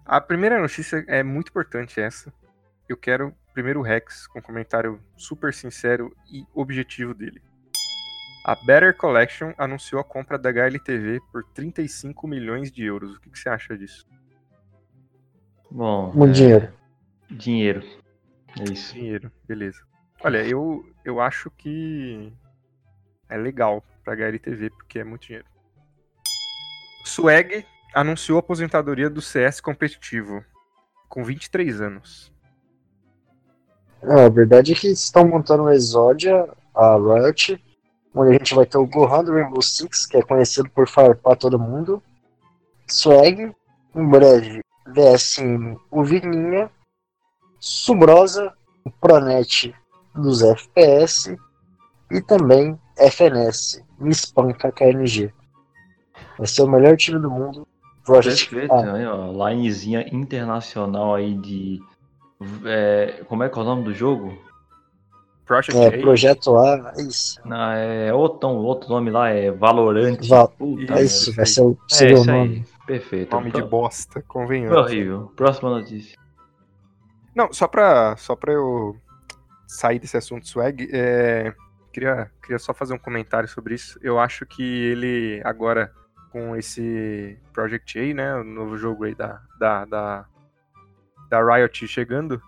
[0.05, 2.33] A primeira notícia é muito importante essa.
[2.89, 7.41] Eu quero primeiro o Rex com um comentário super sincero e objetivo dele.
[8.45, 13.15] A Better Collection anunciou a compra da HLTV por 35 milhões de euros.
[13.15, 14.05] O que, que você acha disso?
[15.71, 16.13] Bom.
[16.13, 16.73] Muito é, dinheiro.
[17.31, 17.83] Dinheiro.
[18.59, 18.95] É isso.
[18.95, 19.81] Dinheiro, beleza.
[20.25, 22.33] Olha, eu, eu acho que
[23.29, 25.47] é legal pra HLTV, porque é muito dinheiro.
[27.05, 30.45] Swag anunciou a aposentadoria do CS competitivo,
[31.09, 32.33] com 23 anos.
[34.03, 37.63] É, a verdade é que estão montando o Exodia, a Riot,
[38.15, 41.37] onde a gente vai ter o Gohan do Rainbow Six, que é conhecido por farpar
[41.37, 42.03] todo mundo.
[42.89, 43.55] Swag,
[43.95, 46.71] em breve, VSM, o Vininha,
[47.59, 48.53] Subrosa,
[48.85, 49.75] o Pronet
[50.15, 51.37] dos FPS
[52.11, 55.33] e também FNS, me espanca KNG.
[56.37, 57.67] Vai ser o melhor time do mundo.
[58.05, 59.49] Project Perfeito, Ah, aí, ó.
[59.49, 61.81] Linezinha internacional aí de.
[62.67, 64.37] é, como é que é o nome do jogo?
[65.45, 67.41] Project é, A, Projeto A, é isso.
[67.45, 70.19] Não, é outro, outro nome lá é Valorant.
[70.29, 72.55] Va- Puta É isso, vai ser o É o isso nome.
[72.57, 72.65] aí.
[72.87, 73.33] Perfeito.
[73.35, 74.77] nome de Pro- bosta, convenhamos.
[74.77, 75.33] horrível.
[75.37, 76.19] Próxima notícia.
[77.35, 78.97] Não, só pra, só pra eu
[79.67, 81.55] sair desse assunto swag, é,
[81.93, 83.99] queria, queria só fazer um comentário sobre isso.
[84.03, 85.91] Eu acho que ele agora,
[86.31, 90.27] com esse Project A, né, o novo jogo aí da, da, da,
[91.31, 92.41] da Riot chegando,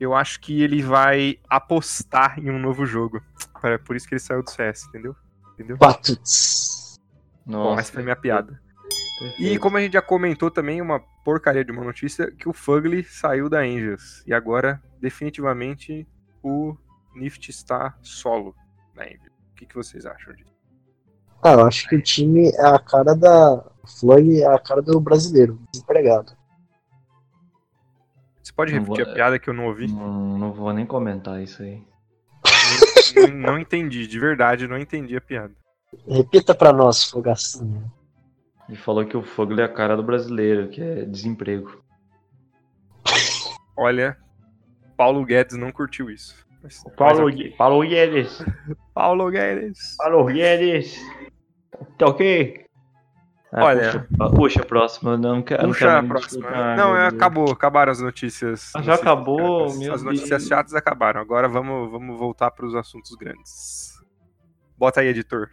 [0.00, 3.22] eu acho que ele vai apostar em um novo jogo.
[3.62, 5.14] É por isso que ele saiu do CS, entendeu?
[5.54, 5.76] Entendeu?
[5.76, 6.98] Patuts.
[7.44, 8.58] Bom, essa foi minha piada.
[9.20, 9.60] E perfeito.
[9.60, 13.50] como a gente já comentou também, uma porcaria de uma notícia, que o Fugly saiu
[13.50, 14.24] da Angels.
[14.26, 16.08] E agora, definitivamente,
[16.42, 16.74] o
[17.14, 18.54] Nift está solo
[18.94, 19.28] na Angels.
[19.52, 20.50] O que, que vocês acham disso?
[21.42, 23.66] Ah, eu acho que o time é a cara da.
[23.82, 26.32] O Floyd é a cara do brasileiro, desempregado.
[28.42, 29.86] Você pode Não repetir vou- a piada que eu não ouvi?
[29.86, 31.82] Não, não vou nem comentar isso aí.
[33.16, 35.54] não, não entendi, de verdade, não entendi a piada.
[36.08, 37.90] Repita pra nós, Fogacinho.
[38.68, 41.82] Ele falou que o Fogler é a cara do brasileiro, que é desemprego.
[43.76, 44.16] Olha,
[44.96, 46.36] Paulo Guedes não curtiu isso.
[46.62, 47.54] Mas- mas Paulo, ok.
[47.56, 48.38] Paulo Guedes.
[48.94, 49.96] Paulo Guedes.
[49.96, 50.96] Paulo Guedes.
[51.98, 52.64] Tá ok?
[53.52, 55.16] Ah, Olha- Puxa, a próxima.
[55.16, 55.62] Não quero.
[55.64, 56.76] não Puxa a próxima.
[56.76, 58.70] não, é, acabou, acabaram as notícias.
[58.76, 59.58] Ah, já notícias acabou?
[59.68, 59.78] chatas.
[59.78, 60.46] Meu As notícias Deus.
[60.48, 61.20] chatas acabaram.
[61.20, 63.94] Agora vamos, vamos voltar para os assuntos grandes.
[64.78, 65.48] Bota aí, editor.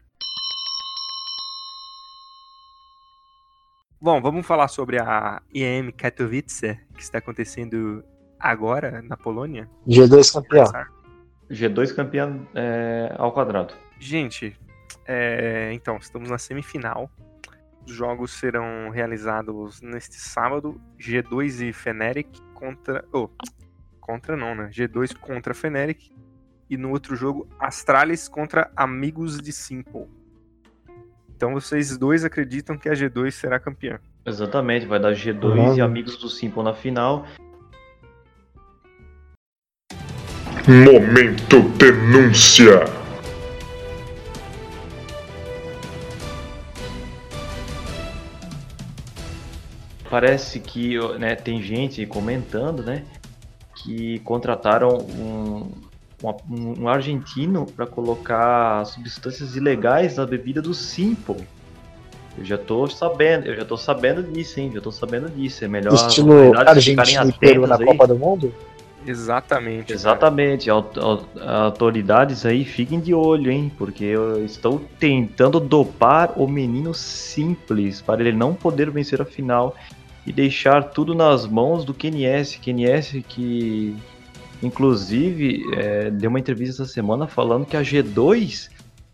[3.99, 8.03] Bom, vamos falar sobre a EM Katowice, que está acontecendo
[8.39, 9.67] agora na Polônia.
[9.87, 10.71] G2 campeão.
[11.49, 13.73] G2 campeão é, ao quadrado.
[13.99, 14.55] Gente,
[15.07, 17.09] é, então, estamos na semifinal.
[17.87, 20.79] Os jogos serão realizados neste sábado.
[20.99, 23.05] G2 e Fnatic contra.
[23.13, 23.29] Oh,
[24.01, 24.69] contra não, né?
[24.69, 26.11] G2 contra Fnatic.
[26.69, 30.05] E no outro jogo, Astralis contra Amigos de Simple.
[31.33, 34.01] Então vocês dois acreditam que a G2 será campeã.
[34.25, 35.85] Exatamente, vai dar G2 e Provável.
[35.85, 37.25] amigos do Simple na final.
[40.67, 42.96] Momento Denúncia.
[50.09, 53.03] Parece que né, tem gente comentando, né?
[53.83, 55.71] que contrataram um,
[56.23, 61.47] um, um argentino para colocar substâncias ilegais na bebida do Simple.
[62.37, 64.71] Eu já tô sabendo, eu já tô sabendo disso, hein?
[64.73, 65.65] Já tô sabendo disso.
[65.65, 66.33] É melhor Estilo
[67.29, 67.85] e Peru na aí.
[67.85, 68.53] Copa do Mundo?
[69.07, 69.93] Exatamente.
[69.93, 73.71] Exatamente, Au- au- autoridades aí fiquem de olho, hein?
[73.77, 79.75] Porque eu estou tentando dopar o menino simples para ele não poder vencer a final
[80.25, 82.59] e deixar tudo nas mãos do KNS.
[82.59, 83.95] KNS que,
[84.61, 88.69] inclusive, é, deu uma entrevista essa semana falando que a G2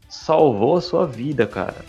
[0.09, 1.85] salvou a sua vida, cara.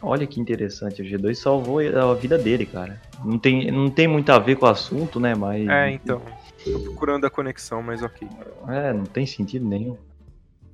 [0.00, 3.00] Olha que interessante, a G2 salvou a vida dele, cara.
[3.24, 5.34] Não tem, não tem muito a ver com o assunto, né?
[5.34, 5.66] Mas.
[5.68, 6.22] É, então.
[6.64, 8.28] Tô procurando a conexão, mas ok.
[8.68, 9.96] É, não tem sentido nenhum.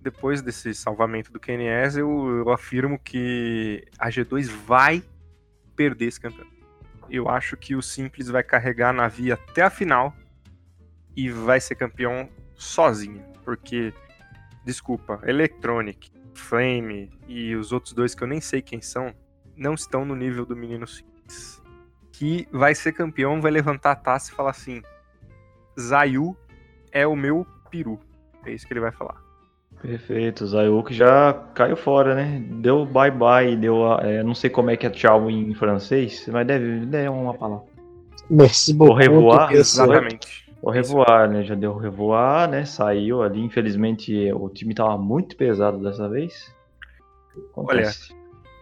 [0.01, 5.03] Depois desse salvamento do KNS, eu, eu afirmo que a G2 vai
[5.75, 6.55] perder esse campeonato.
[7.11, 10.15] Eu acho que o Simples vai carregar a Navi até a final
[11.17, 13.23] e vai ser campeão sozinho.
[13.45, 13.93] Porque,
[14.65, 19.15] desculpa, Electronic, Flame e os outros dois que eu nem sei quem são,
[19.57, 21.63] não estão no nível do menino Simples.
[22.13, 24.83] Que vai ser campeão, vai levantar a taça e falar assim:
[25.79, 26.37] Zayu
[26.93, 27.99] é o meu peru.
[28.45, 29.23] É isso que ele vai falar.
[29.81, 32.43] Perfeito, o Zayuk já caiu fora, né?
[32.63, 33.93] Deu bye bye, deu.
[33.93, 37.35] a- é, não sei como é que é tchau em francês, mas deve, deve uma
[37.35, 37.67] palavra.
[38.31, 39.03] Merci beaucoup.
[39.53, 39.83] isso.
[39.83, 40.45] Exatamente.
[40.63, 41.43] O revoar, né?
[41.45, 42.65] Já deu o revoar, né?
[42.65, 43.39] Saiu ali.
[43.41, 46.51] Infelizmente o time tava muito pesado dessa vez.
[47.53, 48.15] Acontece.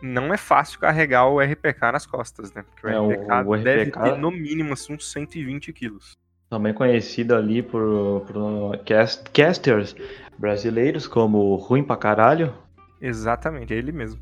[0.03, 2.65] Não é fácil carregar o RPK nas costas, né?
[2.65, 6.17] Porque o É, o- RPK o deve RPK ter no mínimo assim, uns 120 quilos.
[6.53, 9.97] Também conhecido ali por, por cast- casters
[10.37, 12.53] brasileiros como Ruim pra Caralho.
[13.01, 14.21] Exatamente, é ele mesmo.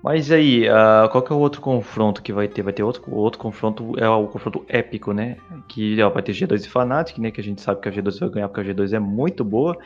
[0.00, 2.62] Mas aí, ah, qual que é o outro confronto que vai ter?
[2.62, 5.36] Vai ter outro, outro confronto, é o confronto épico, né?
[5.66, 7.32] Que ó, vai ter G2 e Fnatic, né?
[7.32, 9.76] Que a gente sabe que a G2 vai ganhar porque a G2 é muito boa.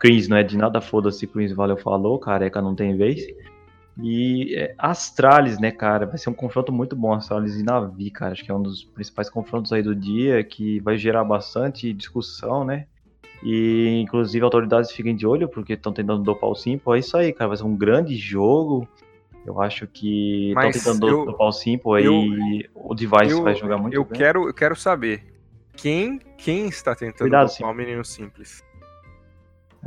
[0.00, 3.24] Queens não é de nada, foda-se, Queens valeu, falou, careca não tem vez.
[3.98, 6.04] E é, Astralis, né, cara?
[6.06, 8.32] Vai ser um confronto muito bom, Astralis e Navi, cara.
[8.32, 12.64] Acho que é um dos principais confrontos aí do dia, que vai gerar bastante discussão,
[12.64, 12.86] né?
[13.42, 16.94] E inclusive autoridades fiquem de olho, porque estão tentando dopar o Simple.
[16.94, 17.48] É isso aí, cara.
[17.48, 18.86] Vai ser um grande jogo.
[19.46, 22.68] Eu acho que estão tentando eu- dopar o Simple aí.
[22.74, 24.18] O device Eu, vai jogar muito eu bem.
[24.18, 25.22] quero, eu quero saber
[25.74, 28.62] quem, quem está tentando Cuidado, dopar o menino simples.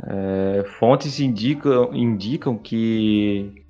[0.02, 3.62] É, fontes indicam, indicam que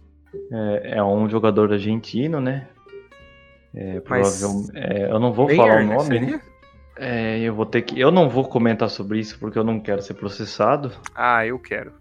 [0.53, 2.69] é, é um jogador argentino, né?
[3.75, 6.21] É, provavelmente, é, eu não vou falar o né, nome.
[6.21, 6.41] né?
[6.97, 7.99] É, eu vou ter que.
[7.99, 10.93] Eu não vou comentar sobre isso porque eu não quero ser processado.
[11.15, 11.93] Ah, eu quero.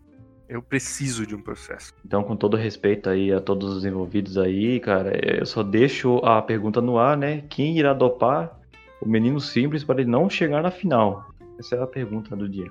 [0.48, 1.94] Eu preciso de um processo.
[2.04, 6.42] Então, com todo respeito aí a todos os envolvidos aí, cara, eu só deixo a
[6.42, 7.44] pergunta no ar, né?
[7.50, 8.60] Quem irá dopar
[9.00, 11.30] o menino simples para ele não chegar na final?
[11.60, 12.70] Essa é a pergunta do dia.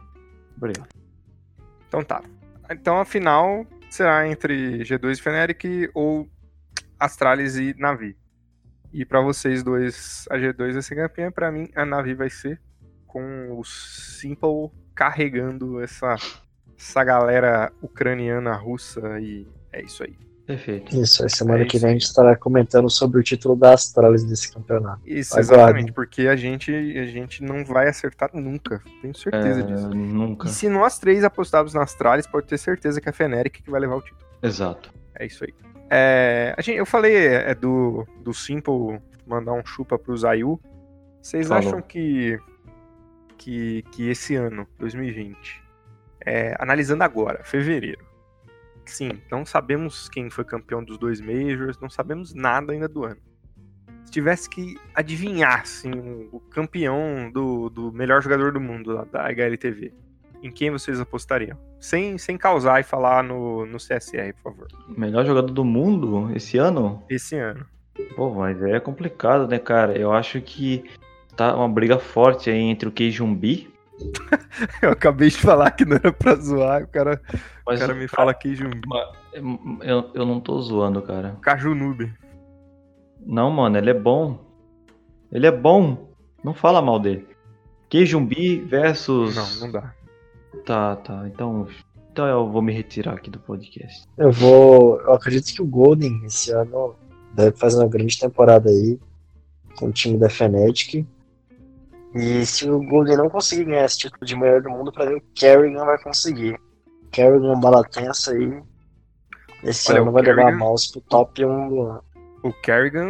[0.57, 0.89] Obrigado.
[1.87, 2.21] Então tá.
[2.69, 6.29] Então a final será entre G2 e Fnatic ou
[6.99, 8.17] Astralis e Navi.
[8.93, 11.31] E pra vocês dois, a G2 vai ser campeã.
[11.31, 12.61] Pra mim, a Navi vai ser
[13.07, 16.17] com o Simple carregando essa,
[16.77, 20.28] essa galera ucraniana, russa e é isso aí.
[20.49, 20.97] Perfeito.
[20.97, 24.25] Isso, aí semana É que vem a gente estará comentando sobre o título da Astralis
[24.25, 25.03] desse campeonato.
[25.05, 28.81] Isso, exatamente, porque a gente, a gente não vai acertar nunca.
[29.03, 29.91] Tenho certeza É, disso.
[29.91, 30.49] nunca.
[30.49, 33.71] E se nós três apostarmos na Astralis, pode ter certeza que é a Fnatic que
[33.71, 34.23] vai levar o título.
[34.43, 34.91] Exato.
[35.19, 35.53] É isso aí.
[35.91, 40.59] É, a gente, eu falei é, do, do Simple mandar um chupa pro Zayu.
[41.21, 41.63] Vocês Falou.
[41.63, 42.41] acham que,
[43.37, 45.63] que, que esse ano, 2020,
[46.25, 48.08] é, analisando agora, fevereiro,
[48.91, 53.21] sim, não sabemos quem foi campeão dos dois Majors, não sabemos nada ainda do ano.
[54.05, 55.91] Se tivesse que adivinhar assim,
[56.33, 59.93] o- campeão do, do melhor jogador do mundo lá da HLTV,
[60.43, 61.59] em quem vocês apostariam?
[61.81, 64.69] Sem, sem causar e falar no, no CSR, por favor.
[64.97, 67.03] Melhor jogador do mundo esse ano?
[67.11, 67.67] Esse ano.
[68.17, 69.99] Pô, mas é complicado, né, cara?
[69.99, 70.85] Eu acho que
[71.37, 73.69] tá uma briga forte aí entre o Keijumbi.
[74.83, 77.97] Eu acabei de falar que não era pra zoar, o cara, o Mas cara o
[77.97, 81.37] me fala um Eu, eu não tô zoando, cara.
[81.41, 82.13] Caju Noob.
[83.25, 84.39] Não, mano, ele é bom.
[85.31, 86.09] Ele é bom.
[86.43, 87.27] Não fala mal dele.
[87.89, 89.35] Keijumbi versus.
[89.35, 89.95] Não, não dá.
[90.65, 91.27] Tá, tá.
[91.27, 91.67] Então.
[92.11, 94.05] Então eu vou me retirar aqui do podcast.
[94.17, 95.01] Eu vou.
[95.01, 96.97] Eu acredito que o Golden esse ano
[97.33, 98.99] deve fazer uma grande temporada aí
[99.77, 101.07] com o time da Fnatic.
[102.15, 105.17] E se o Golden não conseguir ganhar esse título de melhor do mundo, pra ver
[105.17, 106.59] o Kerrigan vai conseguir.
[107.13, 108.63] Kerrigan, bala tensa aí.
[109.63, 112.05] Esse Olha, ano vai levar a Kerrigan- mouse pro top 1 do ano.
[112.43, 113.05] O Kerrigan,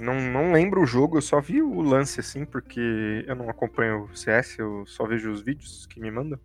[0.00, 4.04] não, não lembro o jogo, eu só vi o lance assim, porque eu não acompanho
[4.12, 6.38] o CS, eu só vejo os vídeos que me mandam.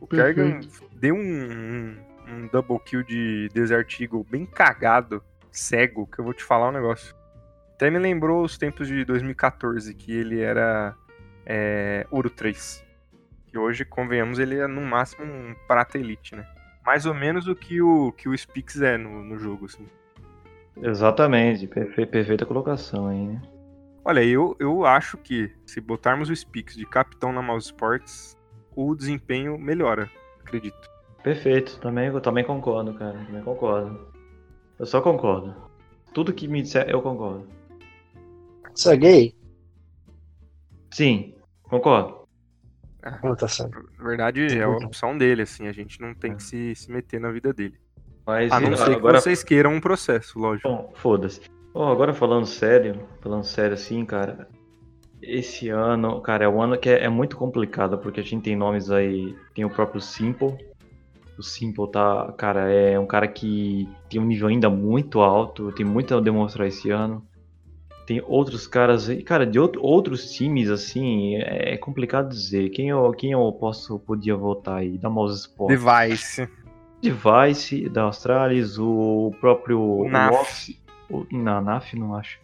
[0.00, 0.60] O Kerrigan
[0.96, 6.32] deu um, um, um double kill de Desert Eagle bem cagado, cego, que eu vou
[6.32, 7.14] te falar um negócio.
[7.74, 10.96] Até me lembrou os tempos de 2014, que ele era
[11.46, 12.84] é, Ouro 3.
[13.46, 16.46] Que hoje, convenhamos, ele é no máximo um prata elite, né?
[16.84, 19.86] Mais ou menos o que o, que o Spix é no, no jogo, assim.
[20.82, 23.42] Exatamente, perfe- perfeita colocação aí, né?
[24.04, 28.36] Olha, eu, eu acho que se botarmos o Spix de capitão na Mouse Sports,
[28.76, 30.90] o desempenho melhora, acredito.
[31.22, 33.16] Perfeito, também, eu também concordo, cara.
[33.24, 34.08] Também concordo.
[34.78, 35.54] Eu só concordo.
[36.12, 37.48] Tudo que me disser, eu concordo.
[38.74, 39.34] Você é gay?
[40.94, 42.20] Sim, concordo.
[43.20, 43.84] Não, tá certo.
[43.98, 47.20] Na verdade, é a opção dele, assim, a gente não tem que se, se meter
[47.20, 47.74] na vida dele.
[48.24, 50.68] Mas A não ser agora, que vocês queiram um processo, lógico.
[50.68, 51.40] Bom, foda-se.
[51.74, 54.48] Bom, agora falando sério, falando sério assim, cara.
[55.20, 58.54] Esse ano, cara, é um ano que é, é muito complicado, porque a gente tem
[58.54, 59.36] nomes aí.
[59.52, 60.56] Tem o próprio Simple.
[61.36, 65.84] O Simple tá, cara, é um cara que tem um nível ainda muito alto, tem
[65.84, 67.26] muito a demonstrar esse ano.
[68.06, 72.68] Tem outros caras cara, de outro- outros times, assim, é complicado dizer.
[72.70, 74.98] Quem eu, quem eu posso, podia votar aí?
[74.98, 75.70] Da Mouse Sport.
[75.70, 76.48] Device.
[77.00, 80.34] Device da Australis, o próprio O NAF.
[80.36, 80.78] Oxy-
[81.10, 82.38] o, não, NAF não acho.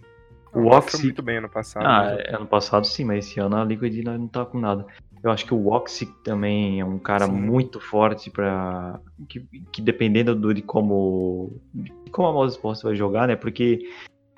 [0.53, 1.05] O O Oxy.
[1.05, 1.85] muito bem ano passado.
[1.87, 4.85] Ah, mas- é, ano passado sim, mas esse ano a Liquid não tá com nada.
[5.23, 7.33] Eu acho que o Oxy também é um cara Sim.
[7.33, 12.95] muito forte para que, que dependendo do, de como de como a Mouse Sports vai
[12.97, 13.37] jogar, né?
[13.37, 13.87] Porque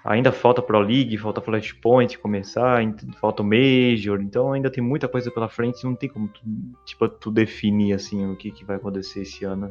[0.05, 2.81] ainda falta Pro League, falta Flashpoint começar,
[3.21, 6.41] falta o Major, então ainda tem muita coisa pela frente, não tem como tu,
[6.85, 9.71] tipo, tu definir assim o que, que vai acontecer esse ano.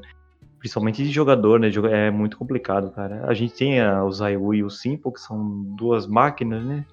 [0.59, 1.69] Principalmente de jogador, né?
[1.91, 3.25] É muito complicado, cara.
[3.25, 6.85] A gente tem a, o Zaiwu e o Simple, que são duas máquinas, né?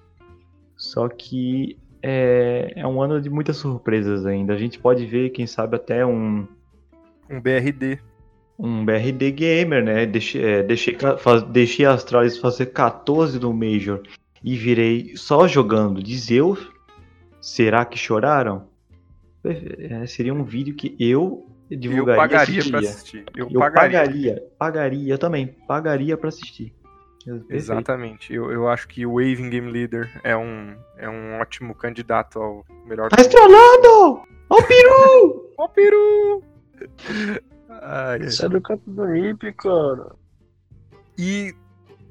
[0.75, 4.53] Só que é, é um ano de muitas surpresas ainda.
[4.53, 6.47] A gente pode ver, quem sabe, até um,
[7.29, 7.99] Um BRD.
[8.59, 10.05] Um BRD Gamer, né?
[10.05, 14.01] Deixei, é, deixei, faz- deixei a Astralis fazer 14 no Major
[14.43, 16.69] e virei só jogando de Zeus.
[17.41, 18.67] Será que choraram?
[19.45, 22.21] É, seria um vídeo que eu Eu divulgaria.
[22.21, 22.71] pagaria assistiria.
[22.81, 23.23] pra assistir.
[23.35, 23.99] Eu, Eu pagaria.
[24.01, 26.73] pagaria, pagaria também, pagaria pra assistir.
[27.23, 27.53] Perfeito.
[27.53, 28.33] Exatamente.
[28.33, 32.65] Eu, eu acho que o Waving Game Leader é um, é um ótimo candidato ao
[32.85, 33.09] melhor.
[33.09, 34.21] Tá estrelando!
[34.49, 35.53] Ó o peru!
[35.57, 36.43] Ó, peru!
[37.81, 38.19] Ai.
[38.19, 40.11] Isso é do campo do Hip, cara.
[41.17, 41.55] E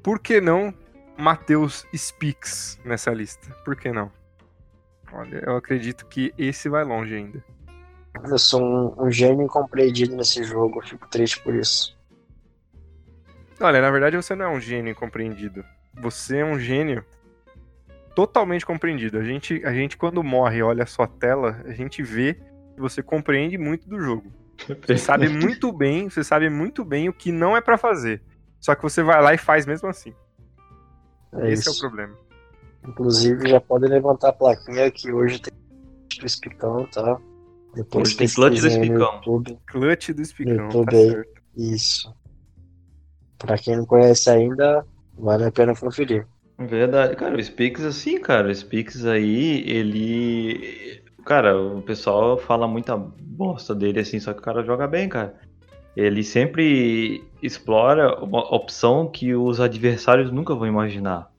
[0.03, 0.73] por que não
[1.17, 3.51] Matheus Speaks nessa lista?
[3.63, 4.11] Por que não?
[5.11, 7.43] Olha, eu acredito que esse vai longe ainda.
[8.23, 11.97] Eu sou um, um gênio incompreendido nesse jogo, eu fico triste por isso.
[13.59, 15.65] Olha, na verdade você não é um gênio incompreendido.
[15.95, 17.03] Você é um gênio
[18.15, 19.17] totalmente compreendido.
[19.17, 22.35] A gente, a gente quando morre e olha a sua tela, a gente vê
[22.73, 24.38] que você compreende muito do jogo.
[24.85, 28.21] Você sabe muito bem, você sabe muito bem o que não é pra fazer.
[28.59, 30.13] Só que você vai lá e faz mesmo assim.
[31.33, 31.81] É Esse é o isso.
[31.81, 32.15] problema.
[32.87, 35.53] Inclusive, já podem levantar a plaquinha que hoje tem
[36.19, 37.19] do Espicão, tá?
[37.75, 39.15] Depois Hoje tem clutch do Espicão.
[39.15, 39.59] YouTube.
[39.67, 41.23] Clutch do Espicão, YouTube tá.
[41.55, 42.13] Isso.
[43.37, 44.85] Pra quem não conhece ainda,
[45.17, 46.27] vale a pena conferir.
[46.57, 50.98] Verdade, cara, o Spix assim, cara, o Spix aí, ele.
[51.29, 55.35] Cara, o pessoal fala muita bosta dele assim, só que o cara joga bem, cara.
[55.95, 61.29] Ele sempre explora uma opção que os adversários nunca vão imaginar.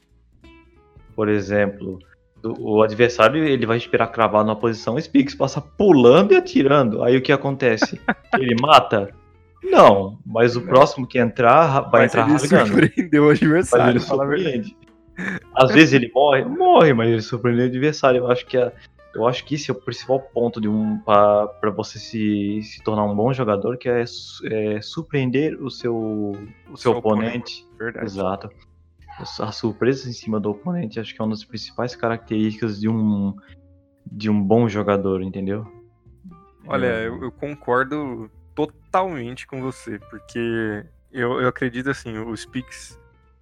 [1.16, 1.98] Por exemplo,
[2.40, 7.02] o adversário ele vai esperar cravar numa posição, o Spix passa pulando e atirando.
[7.02, 8.00] Aí o que acontece?
[8.38, 9.10] Ele mata?
[9.64, 12.68] Não, mas o próximo que entrar vai Mas entrar ele rasgando.
[12.68, 14.68] surpreendeu o Mas adversário, ele fala a verdade.
[14.68, 15.42] surpreende.
[15.52, 18.18] Às vezes ele morre, morre, mas ele surpreende o adversário.
[18.18, 18.72] Eu acho que a-
[19.14, 23.04] eu acho que esse é o principal ponto de um para você se, se tornar
[23.04, 24.04] um bom jogador, que é,
[24.44, 25.96] é surpreender o seu
[26.70, 27.66] o seu Seu oponente.
[27.78, 28.06] Verdade.
[28.06, 28.50] Exato.
[29.40, 33.36] A surpresa em cima do oponente acho que é uma das principais características de um
[34.10, 35.66] de um bom jogador, entendeu?
[36.66, 37.06] Olha, É.
[37.06, 42.98] eu, eu concordo totalmente com você, porque eu, eu acredito assim, o Spix,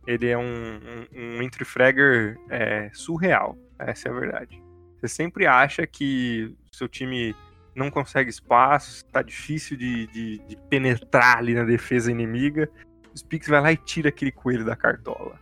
[0.06, 4.62] ele é um, um, um entry fragger é, surreal, essa é a verdade.
[4.98, 7.34] Você sempre acha que seu time
[7.74, 12.68] não consegue espaço, tá difícil de, de, de penetrar ali na defesa inimiga,
[13.14, 15.38] o Spix vai lá e tira aquele coelho da cartola.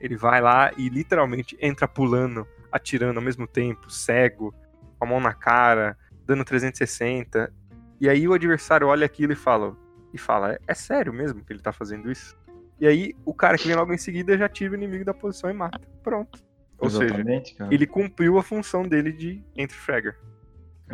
[0.00, 4.52] Ele vai lá e literalmente entra pulando, atirando ao mesmo tempo, cego,
[4.98, 7.52] com a mão na cara, dando 360.
[8.00, 9.76] E aí o adversário olha aquilo e fala,
[10.12, 12.36] e fala, é, sério mesmo que ele tá fazendo isso?
[12.78, 15.48] E aí, o cara que vem logo em seguida já tira o inimigo da posição
[15.48, 15.80] e mata.
[16.02, 16.45] Pronto.
[16.78, 17.72] Ou seja, Exatamente, cara.
[17.72, 20.16] ele cumpriu a função dele de entry fragger.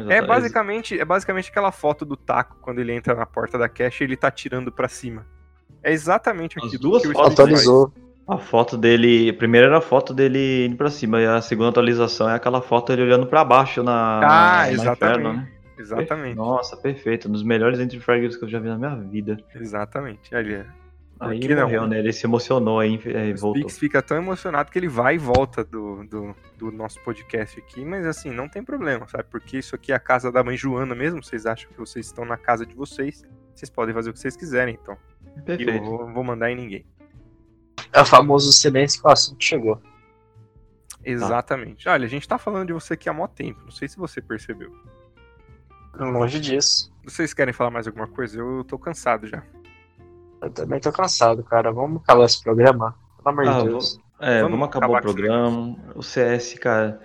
[0.09, 4.03] É basicamente, é basicamente aquela foto do taco quando ele entra na porta da cache
[4.03, 5.27] e ele tá tirando pra cima.
[5.83, 7.33] É exatamente As aquilo duas que o fotos.
[7.33, 7.93] Atualizou.
[8.27, 9.29] A foto dele.
[9.29, 12.63] A primeira era a foto dele indo pra cima, e a segunda atualização é aquela
[12.63, 14.19] foto dele olhando pra baixo na.
[14.19, 15.19] Ah, na exatamente.
[15.21, 15.53] Inferno, né?
[15.77, 16.37] Exatamente.
[16.37, 17.29] Nossa, perfeito.
[17.29, 19.37] Um dos melhores entry fraggers que eu já vi na minha vida.
[19.55, 20.35] Exatamente.
[20.35, 20.67] Ali, é.
[21.23, 21.63] Aí não?
[21.63, 22.01] morreu, né?
[22.01, 23.63] Ele se emocionou aí e o voltou.
[23.63, 27.85] Spix fica tão emocionado que ele vai e volta do, do, do nosso podcast aqui,
[27.85, 29.25] mas assim, não tem problema, sabe?
[29.31, 32.25] Porque isso aqui é a casa da mãe Joana mesmo, vocês acham que vocês estão
[32.25, 34.97] na casa de vocês, vocês podem fazer o que vocês quiserem, então.
[35.37, 35.85] E eu Perfeito.
[35.85, 36.85] vou, vou mandar em ninguém.
[37.93, 39.81] É o famoso silêncio que o assunto chegou.
[41.05, 41.89] Exatamente.
[41.89, 44.21] Olha, a gente tá falando de você aqui há mó tempo, não sei se você
[44.21, 44.75] percebeu.
[45.95, 46.93] Longe disso.
[47.05, 48.39] Vocês querem falar mais alguma coisa?
[48.39, 49.43] Eu tô cansado já.
[50.43, 51.71] Eu também tô cansado, cara.
[51.73, 52.95] Vamos acabar esse programa?
[53.23, 54.01] Pelo amor Ah, de Deus.
[54.21, 55.77] É, Vamos vamos, acabar acabar o programa.
[55.95, 57.01] O CS, cara.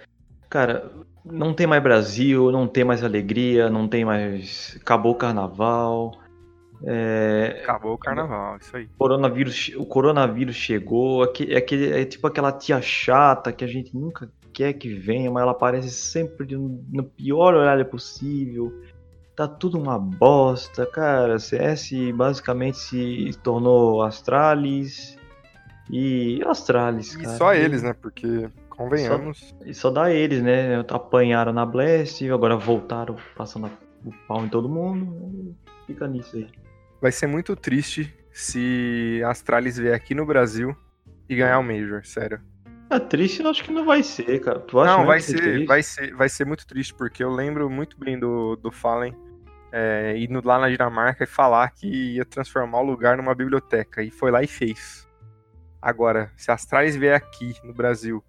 [0.49, 0.91] Cara,
[1.25, 4.77] não tem mais Brasil, não tem mais alegria, não tem mais.
[4.81, 6.17] Acabou o carnaval.
[6.83, 8.87] É, Acabou o carnaval, isso aí.
[8.99, 14.29] coronavírus, o coronavírus chegou, é, aquele, é tipo aquela tia chata que a gente nunca
[14.53, 18.71] quer que venha, mas ela aparece sempre no pior horário possível.
[19.37, 21.37] Tá tudo uma bosta, cara.
[21.39, 25.15] CS basicamente se tornou Astralis
[25.91, 27.37] e Astralis, E cara.
[27.37, 27.93] só eles, né?
[27.93, 30.79] Porque, convenhamos, E só dá eles, né?
[30.89, 33.69] Apanharam na Blast, agora voltaram passando
[34.03, 35.55] o pau em todo mundo.
[35.85, 36.49] Fica nisso aí.
[36.99, 40.75] vai ser muito triste se Astralis vier aqui no Brasil
[41.29, 42.41] e ganhar o Major, sério.
[42.89, 44.59] É triste, eu acho que não vai ser, cara.
[44.59, 45.65] Tu acha Não, vai ser, triste?
[45.67, 49.13] vai, ser, vai ser muito triste, porque eu lembro muito bem do, do Fallen
[49.71, 54.01] é, indo lá na Dinamarca e falar que ia transformar o lugar numa biblioteca.
[54.01, 55.07] E foi lá e fez.
[55.81, 58.23] Agora, se a Astralis vier aqui no Brasil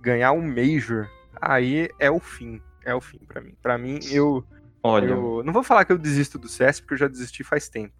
[0.00, 1.08] ganhar um Major,
[1.40, 2.60] aí é o fim.
[2.84, 3.54] É o fim pra mim.
[3.62, 4.44] Pra mim, eu,
[4.82, 7.68] Olha, eu não vou falar que eu desisto do CS, porque eu já desisti faz
[7.68, 7.94] tempo.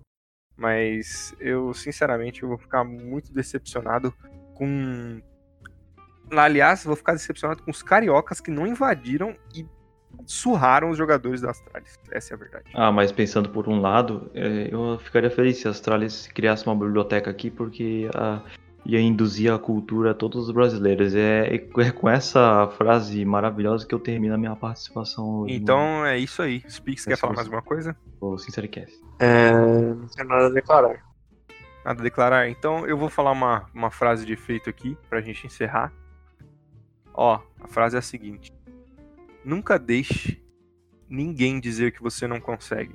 [0.57, 4.13] Mas eu, sinceramente, eu vou ficar muito decepcionado
[4.55, 5.21] com.
[6.31, 9.67] Aliás, vou ficar decepcionado com os cariocas que não invadiram e
[10.27, 11.99] surraram os jogadores da Astralis.
[12.11, 12.65] Essa é a verdade.
[12.75, 16.75] ah, mas pensando por um lado, é, eu ficaria feliz se a Astralis criasse uma
[16.75, 18.41] biblioteca aqui, porque ah,
[18.85, 21.15] ia induzir a cultura a todos os brasileiros.
[21.15, 26.19] É, é com essa frase maravilhosa que eu termino a minha participação hoje Então é
[26.19, 26.63] isso aí.
[26.69, 27.97] Spix, quer falar mais alguma coisa?
[28.21, 28.95] no Sincericast.
[29.19, 31.05] É, não tenho nada a declarar.
[31.85, 32.49] Nada a declarar?
[32.49, 35.93] Então eu vou falar uma, uma frase de efeito aqui pra gente encerrar.
[37.15, 38.53] Ó, a frase é a seguinte:
[39.45, 40.43] Nunca deixe
[41.09, 42.95] ninguém dizer que você não consegue.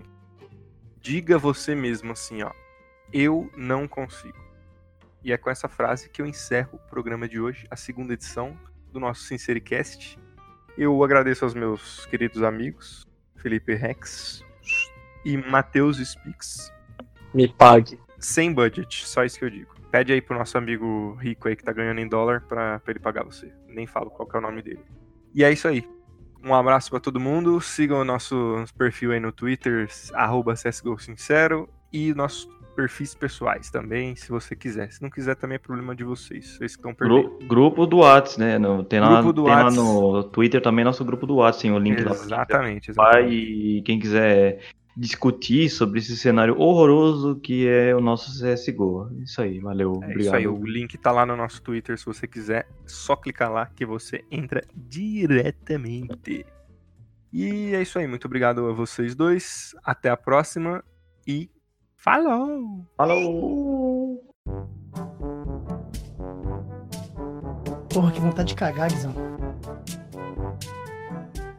[1.02, 2.52] Diga você mesmo assim, ó.
[3.12, 4.38] Eu não consigo.
[5.24, 8.58] E é com essa frase que eu encerro o programa de hoje, a segunda edição
[8.92, 10.20] do nosso Sincericast.
[10.78, 14.44] Eu agradeço aos meus queridos amigos, Felipe Rex
[15.24, 16.72] e Matheus Spix
[17.34, 18.00] Me pague.
[18.20, 19.74] sem budget, só isso que eu digo.
[19.90, 23.00] Pede aí pro nosso amigo rico aí que tá ganhando em dólar pra, pra ele
[23.00, 23.52] pagar você.
[23.68, 24.84] Nem falo qual é o nome dele.
[25.34, 25.88] E é isso aí.
[26.46, 27.60] Um abraço pra todo mundo.
[27.60, 31.68] Sigam o nosso perfil aí no Twitter, arroba CSGO Sincero.
[31.92, 34.92] E nossos perfis pessoais também, se você quiser.
[34.92, 36.58] Se não quiser, também é problema de vocês.
[36.58, 37.30] Vocês estão perdendo.
[37.30, 38.58] Gru- grupo do Whats, né?
[38.60, 42.04] No, tem lá, tem lá no Twitter também nosso grupo do Whats, tem o link
[42.04, 42.12] lá.
[42.12, 43.36] Exatamente, Vai exatamente.
[43.78, 44.60] e quem quiser
[44.96, 49.10] discutir sobre esse cenário horroroso que é o nosso CSGO.
[49.22, 49.94] Isso aí, valeu.
[49.94, 50.20] É obrigado.
[50.20, 53.66] isso aí, o link tá lá no nosso Twitter, se você quiser, só clicar lá
[53.66, 56.46] que você entra diretamente.
[57.34, 60.84] E é isso aí, muito obrigado a vocês dois, até a próxima
[61.28, 61.50] e
[61.98, 62.86] falou!
[62.96, 64.24] Falou!
[67.94, 69.14] Porra, que vontade de cagar, Guizão.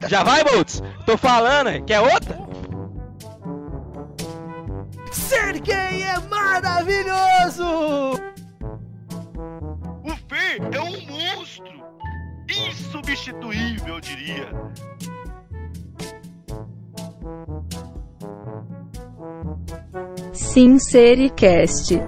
[0.09, 0.83] Já vai, Boltz?
[1.05, 2.46] Tô falando, quer outra?
[5.13, 8.21] Ser gay é maravilhoso!
[10.05, 11.85] O Fê é um monstro!
[12.49, 14.49] Insubstituível, eu diria.
[20.33, 22.01] Sincericast.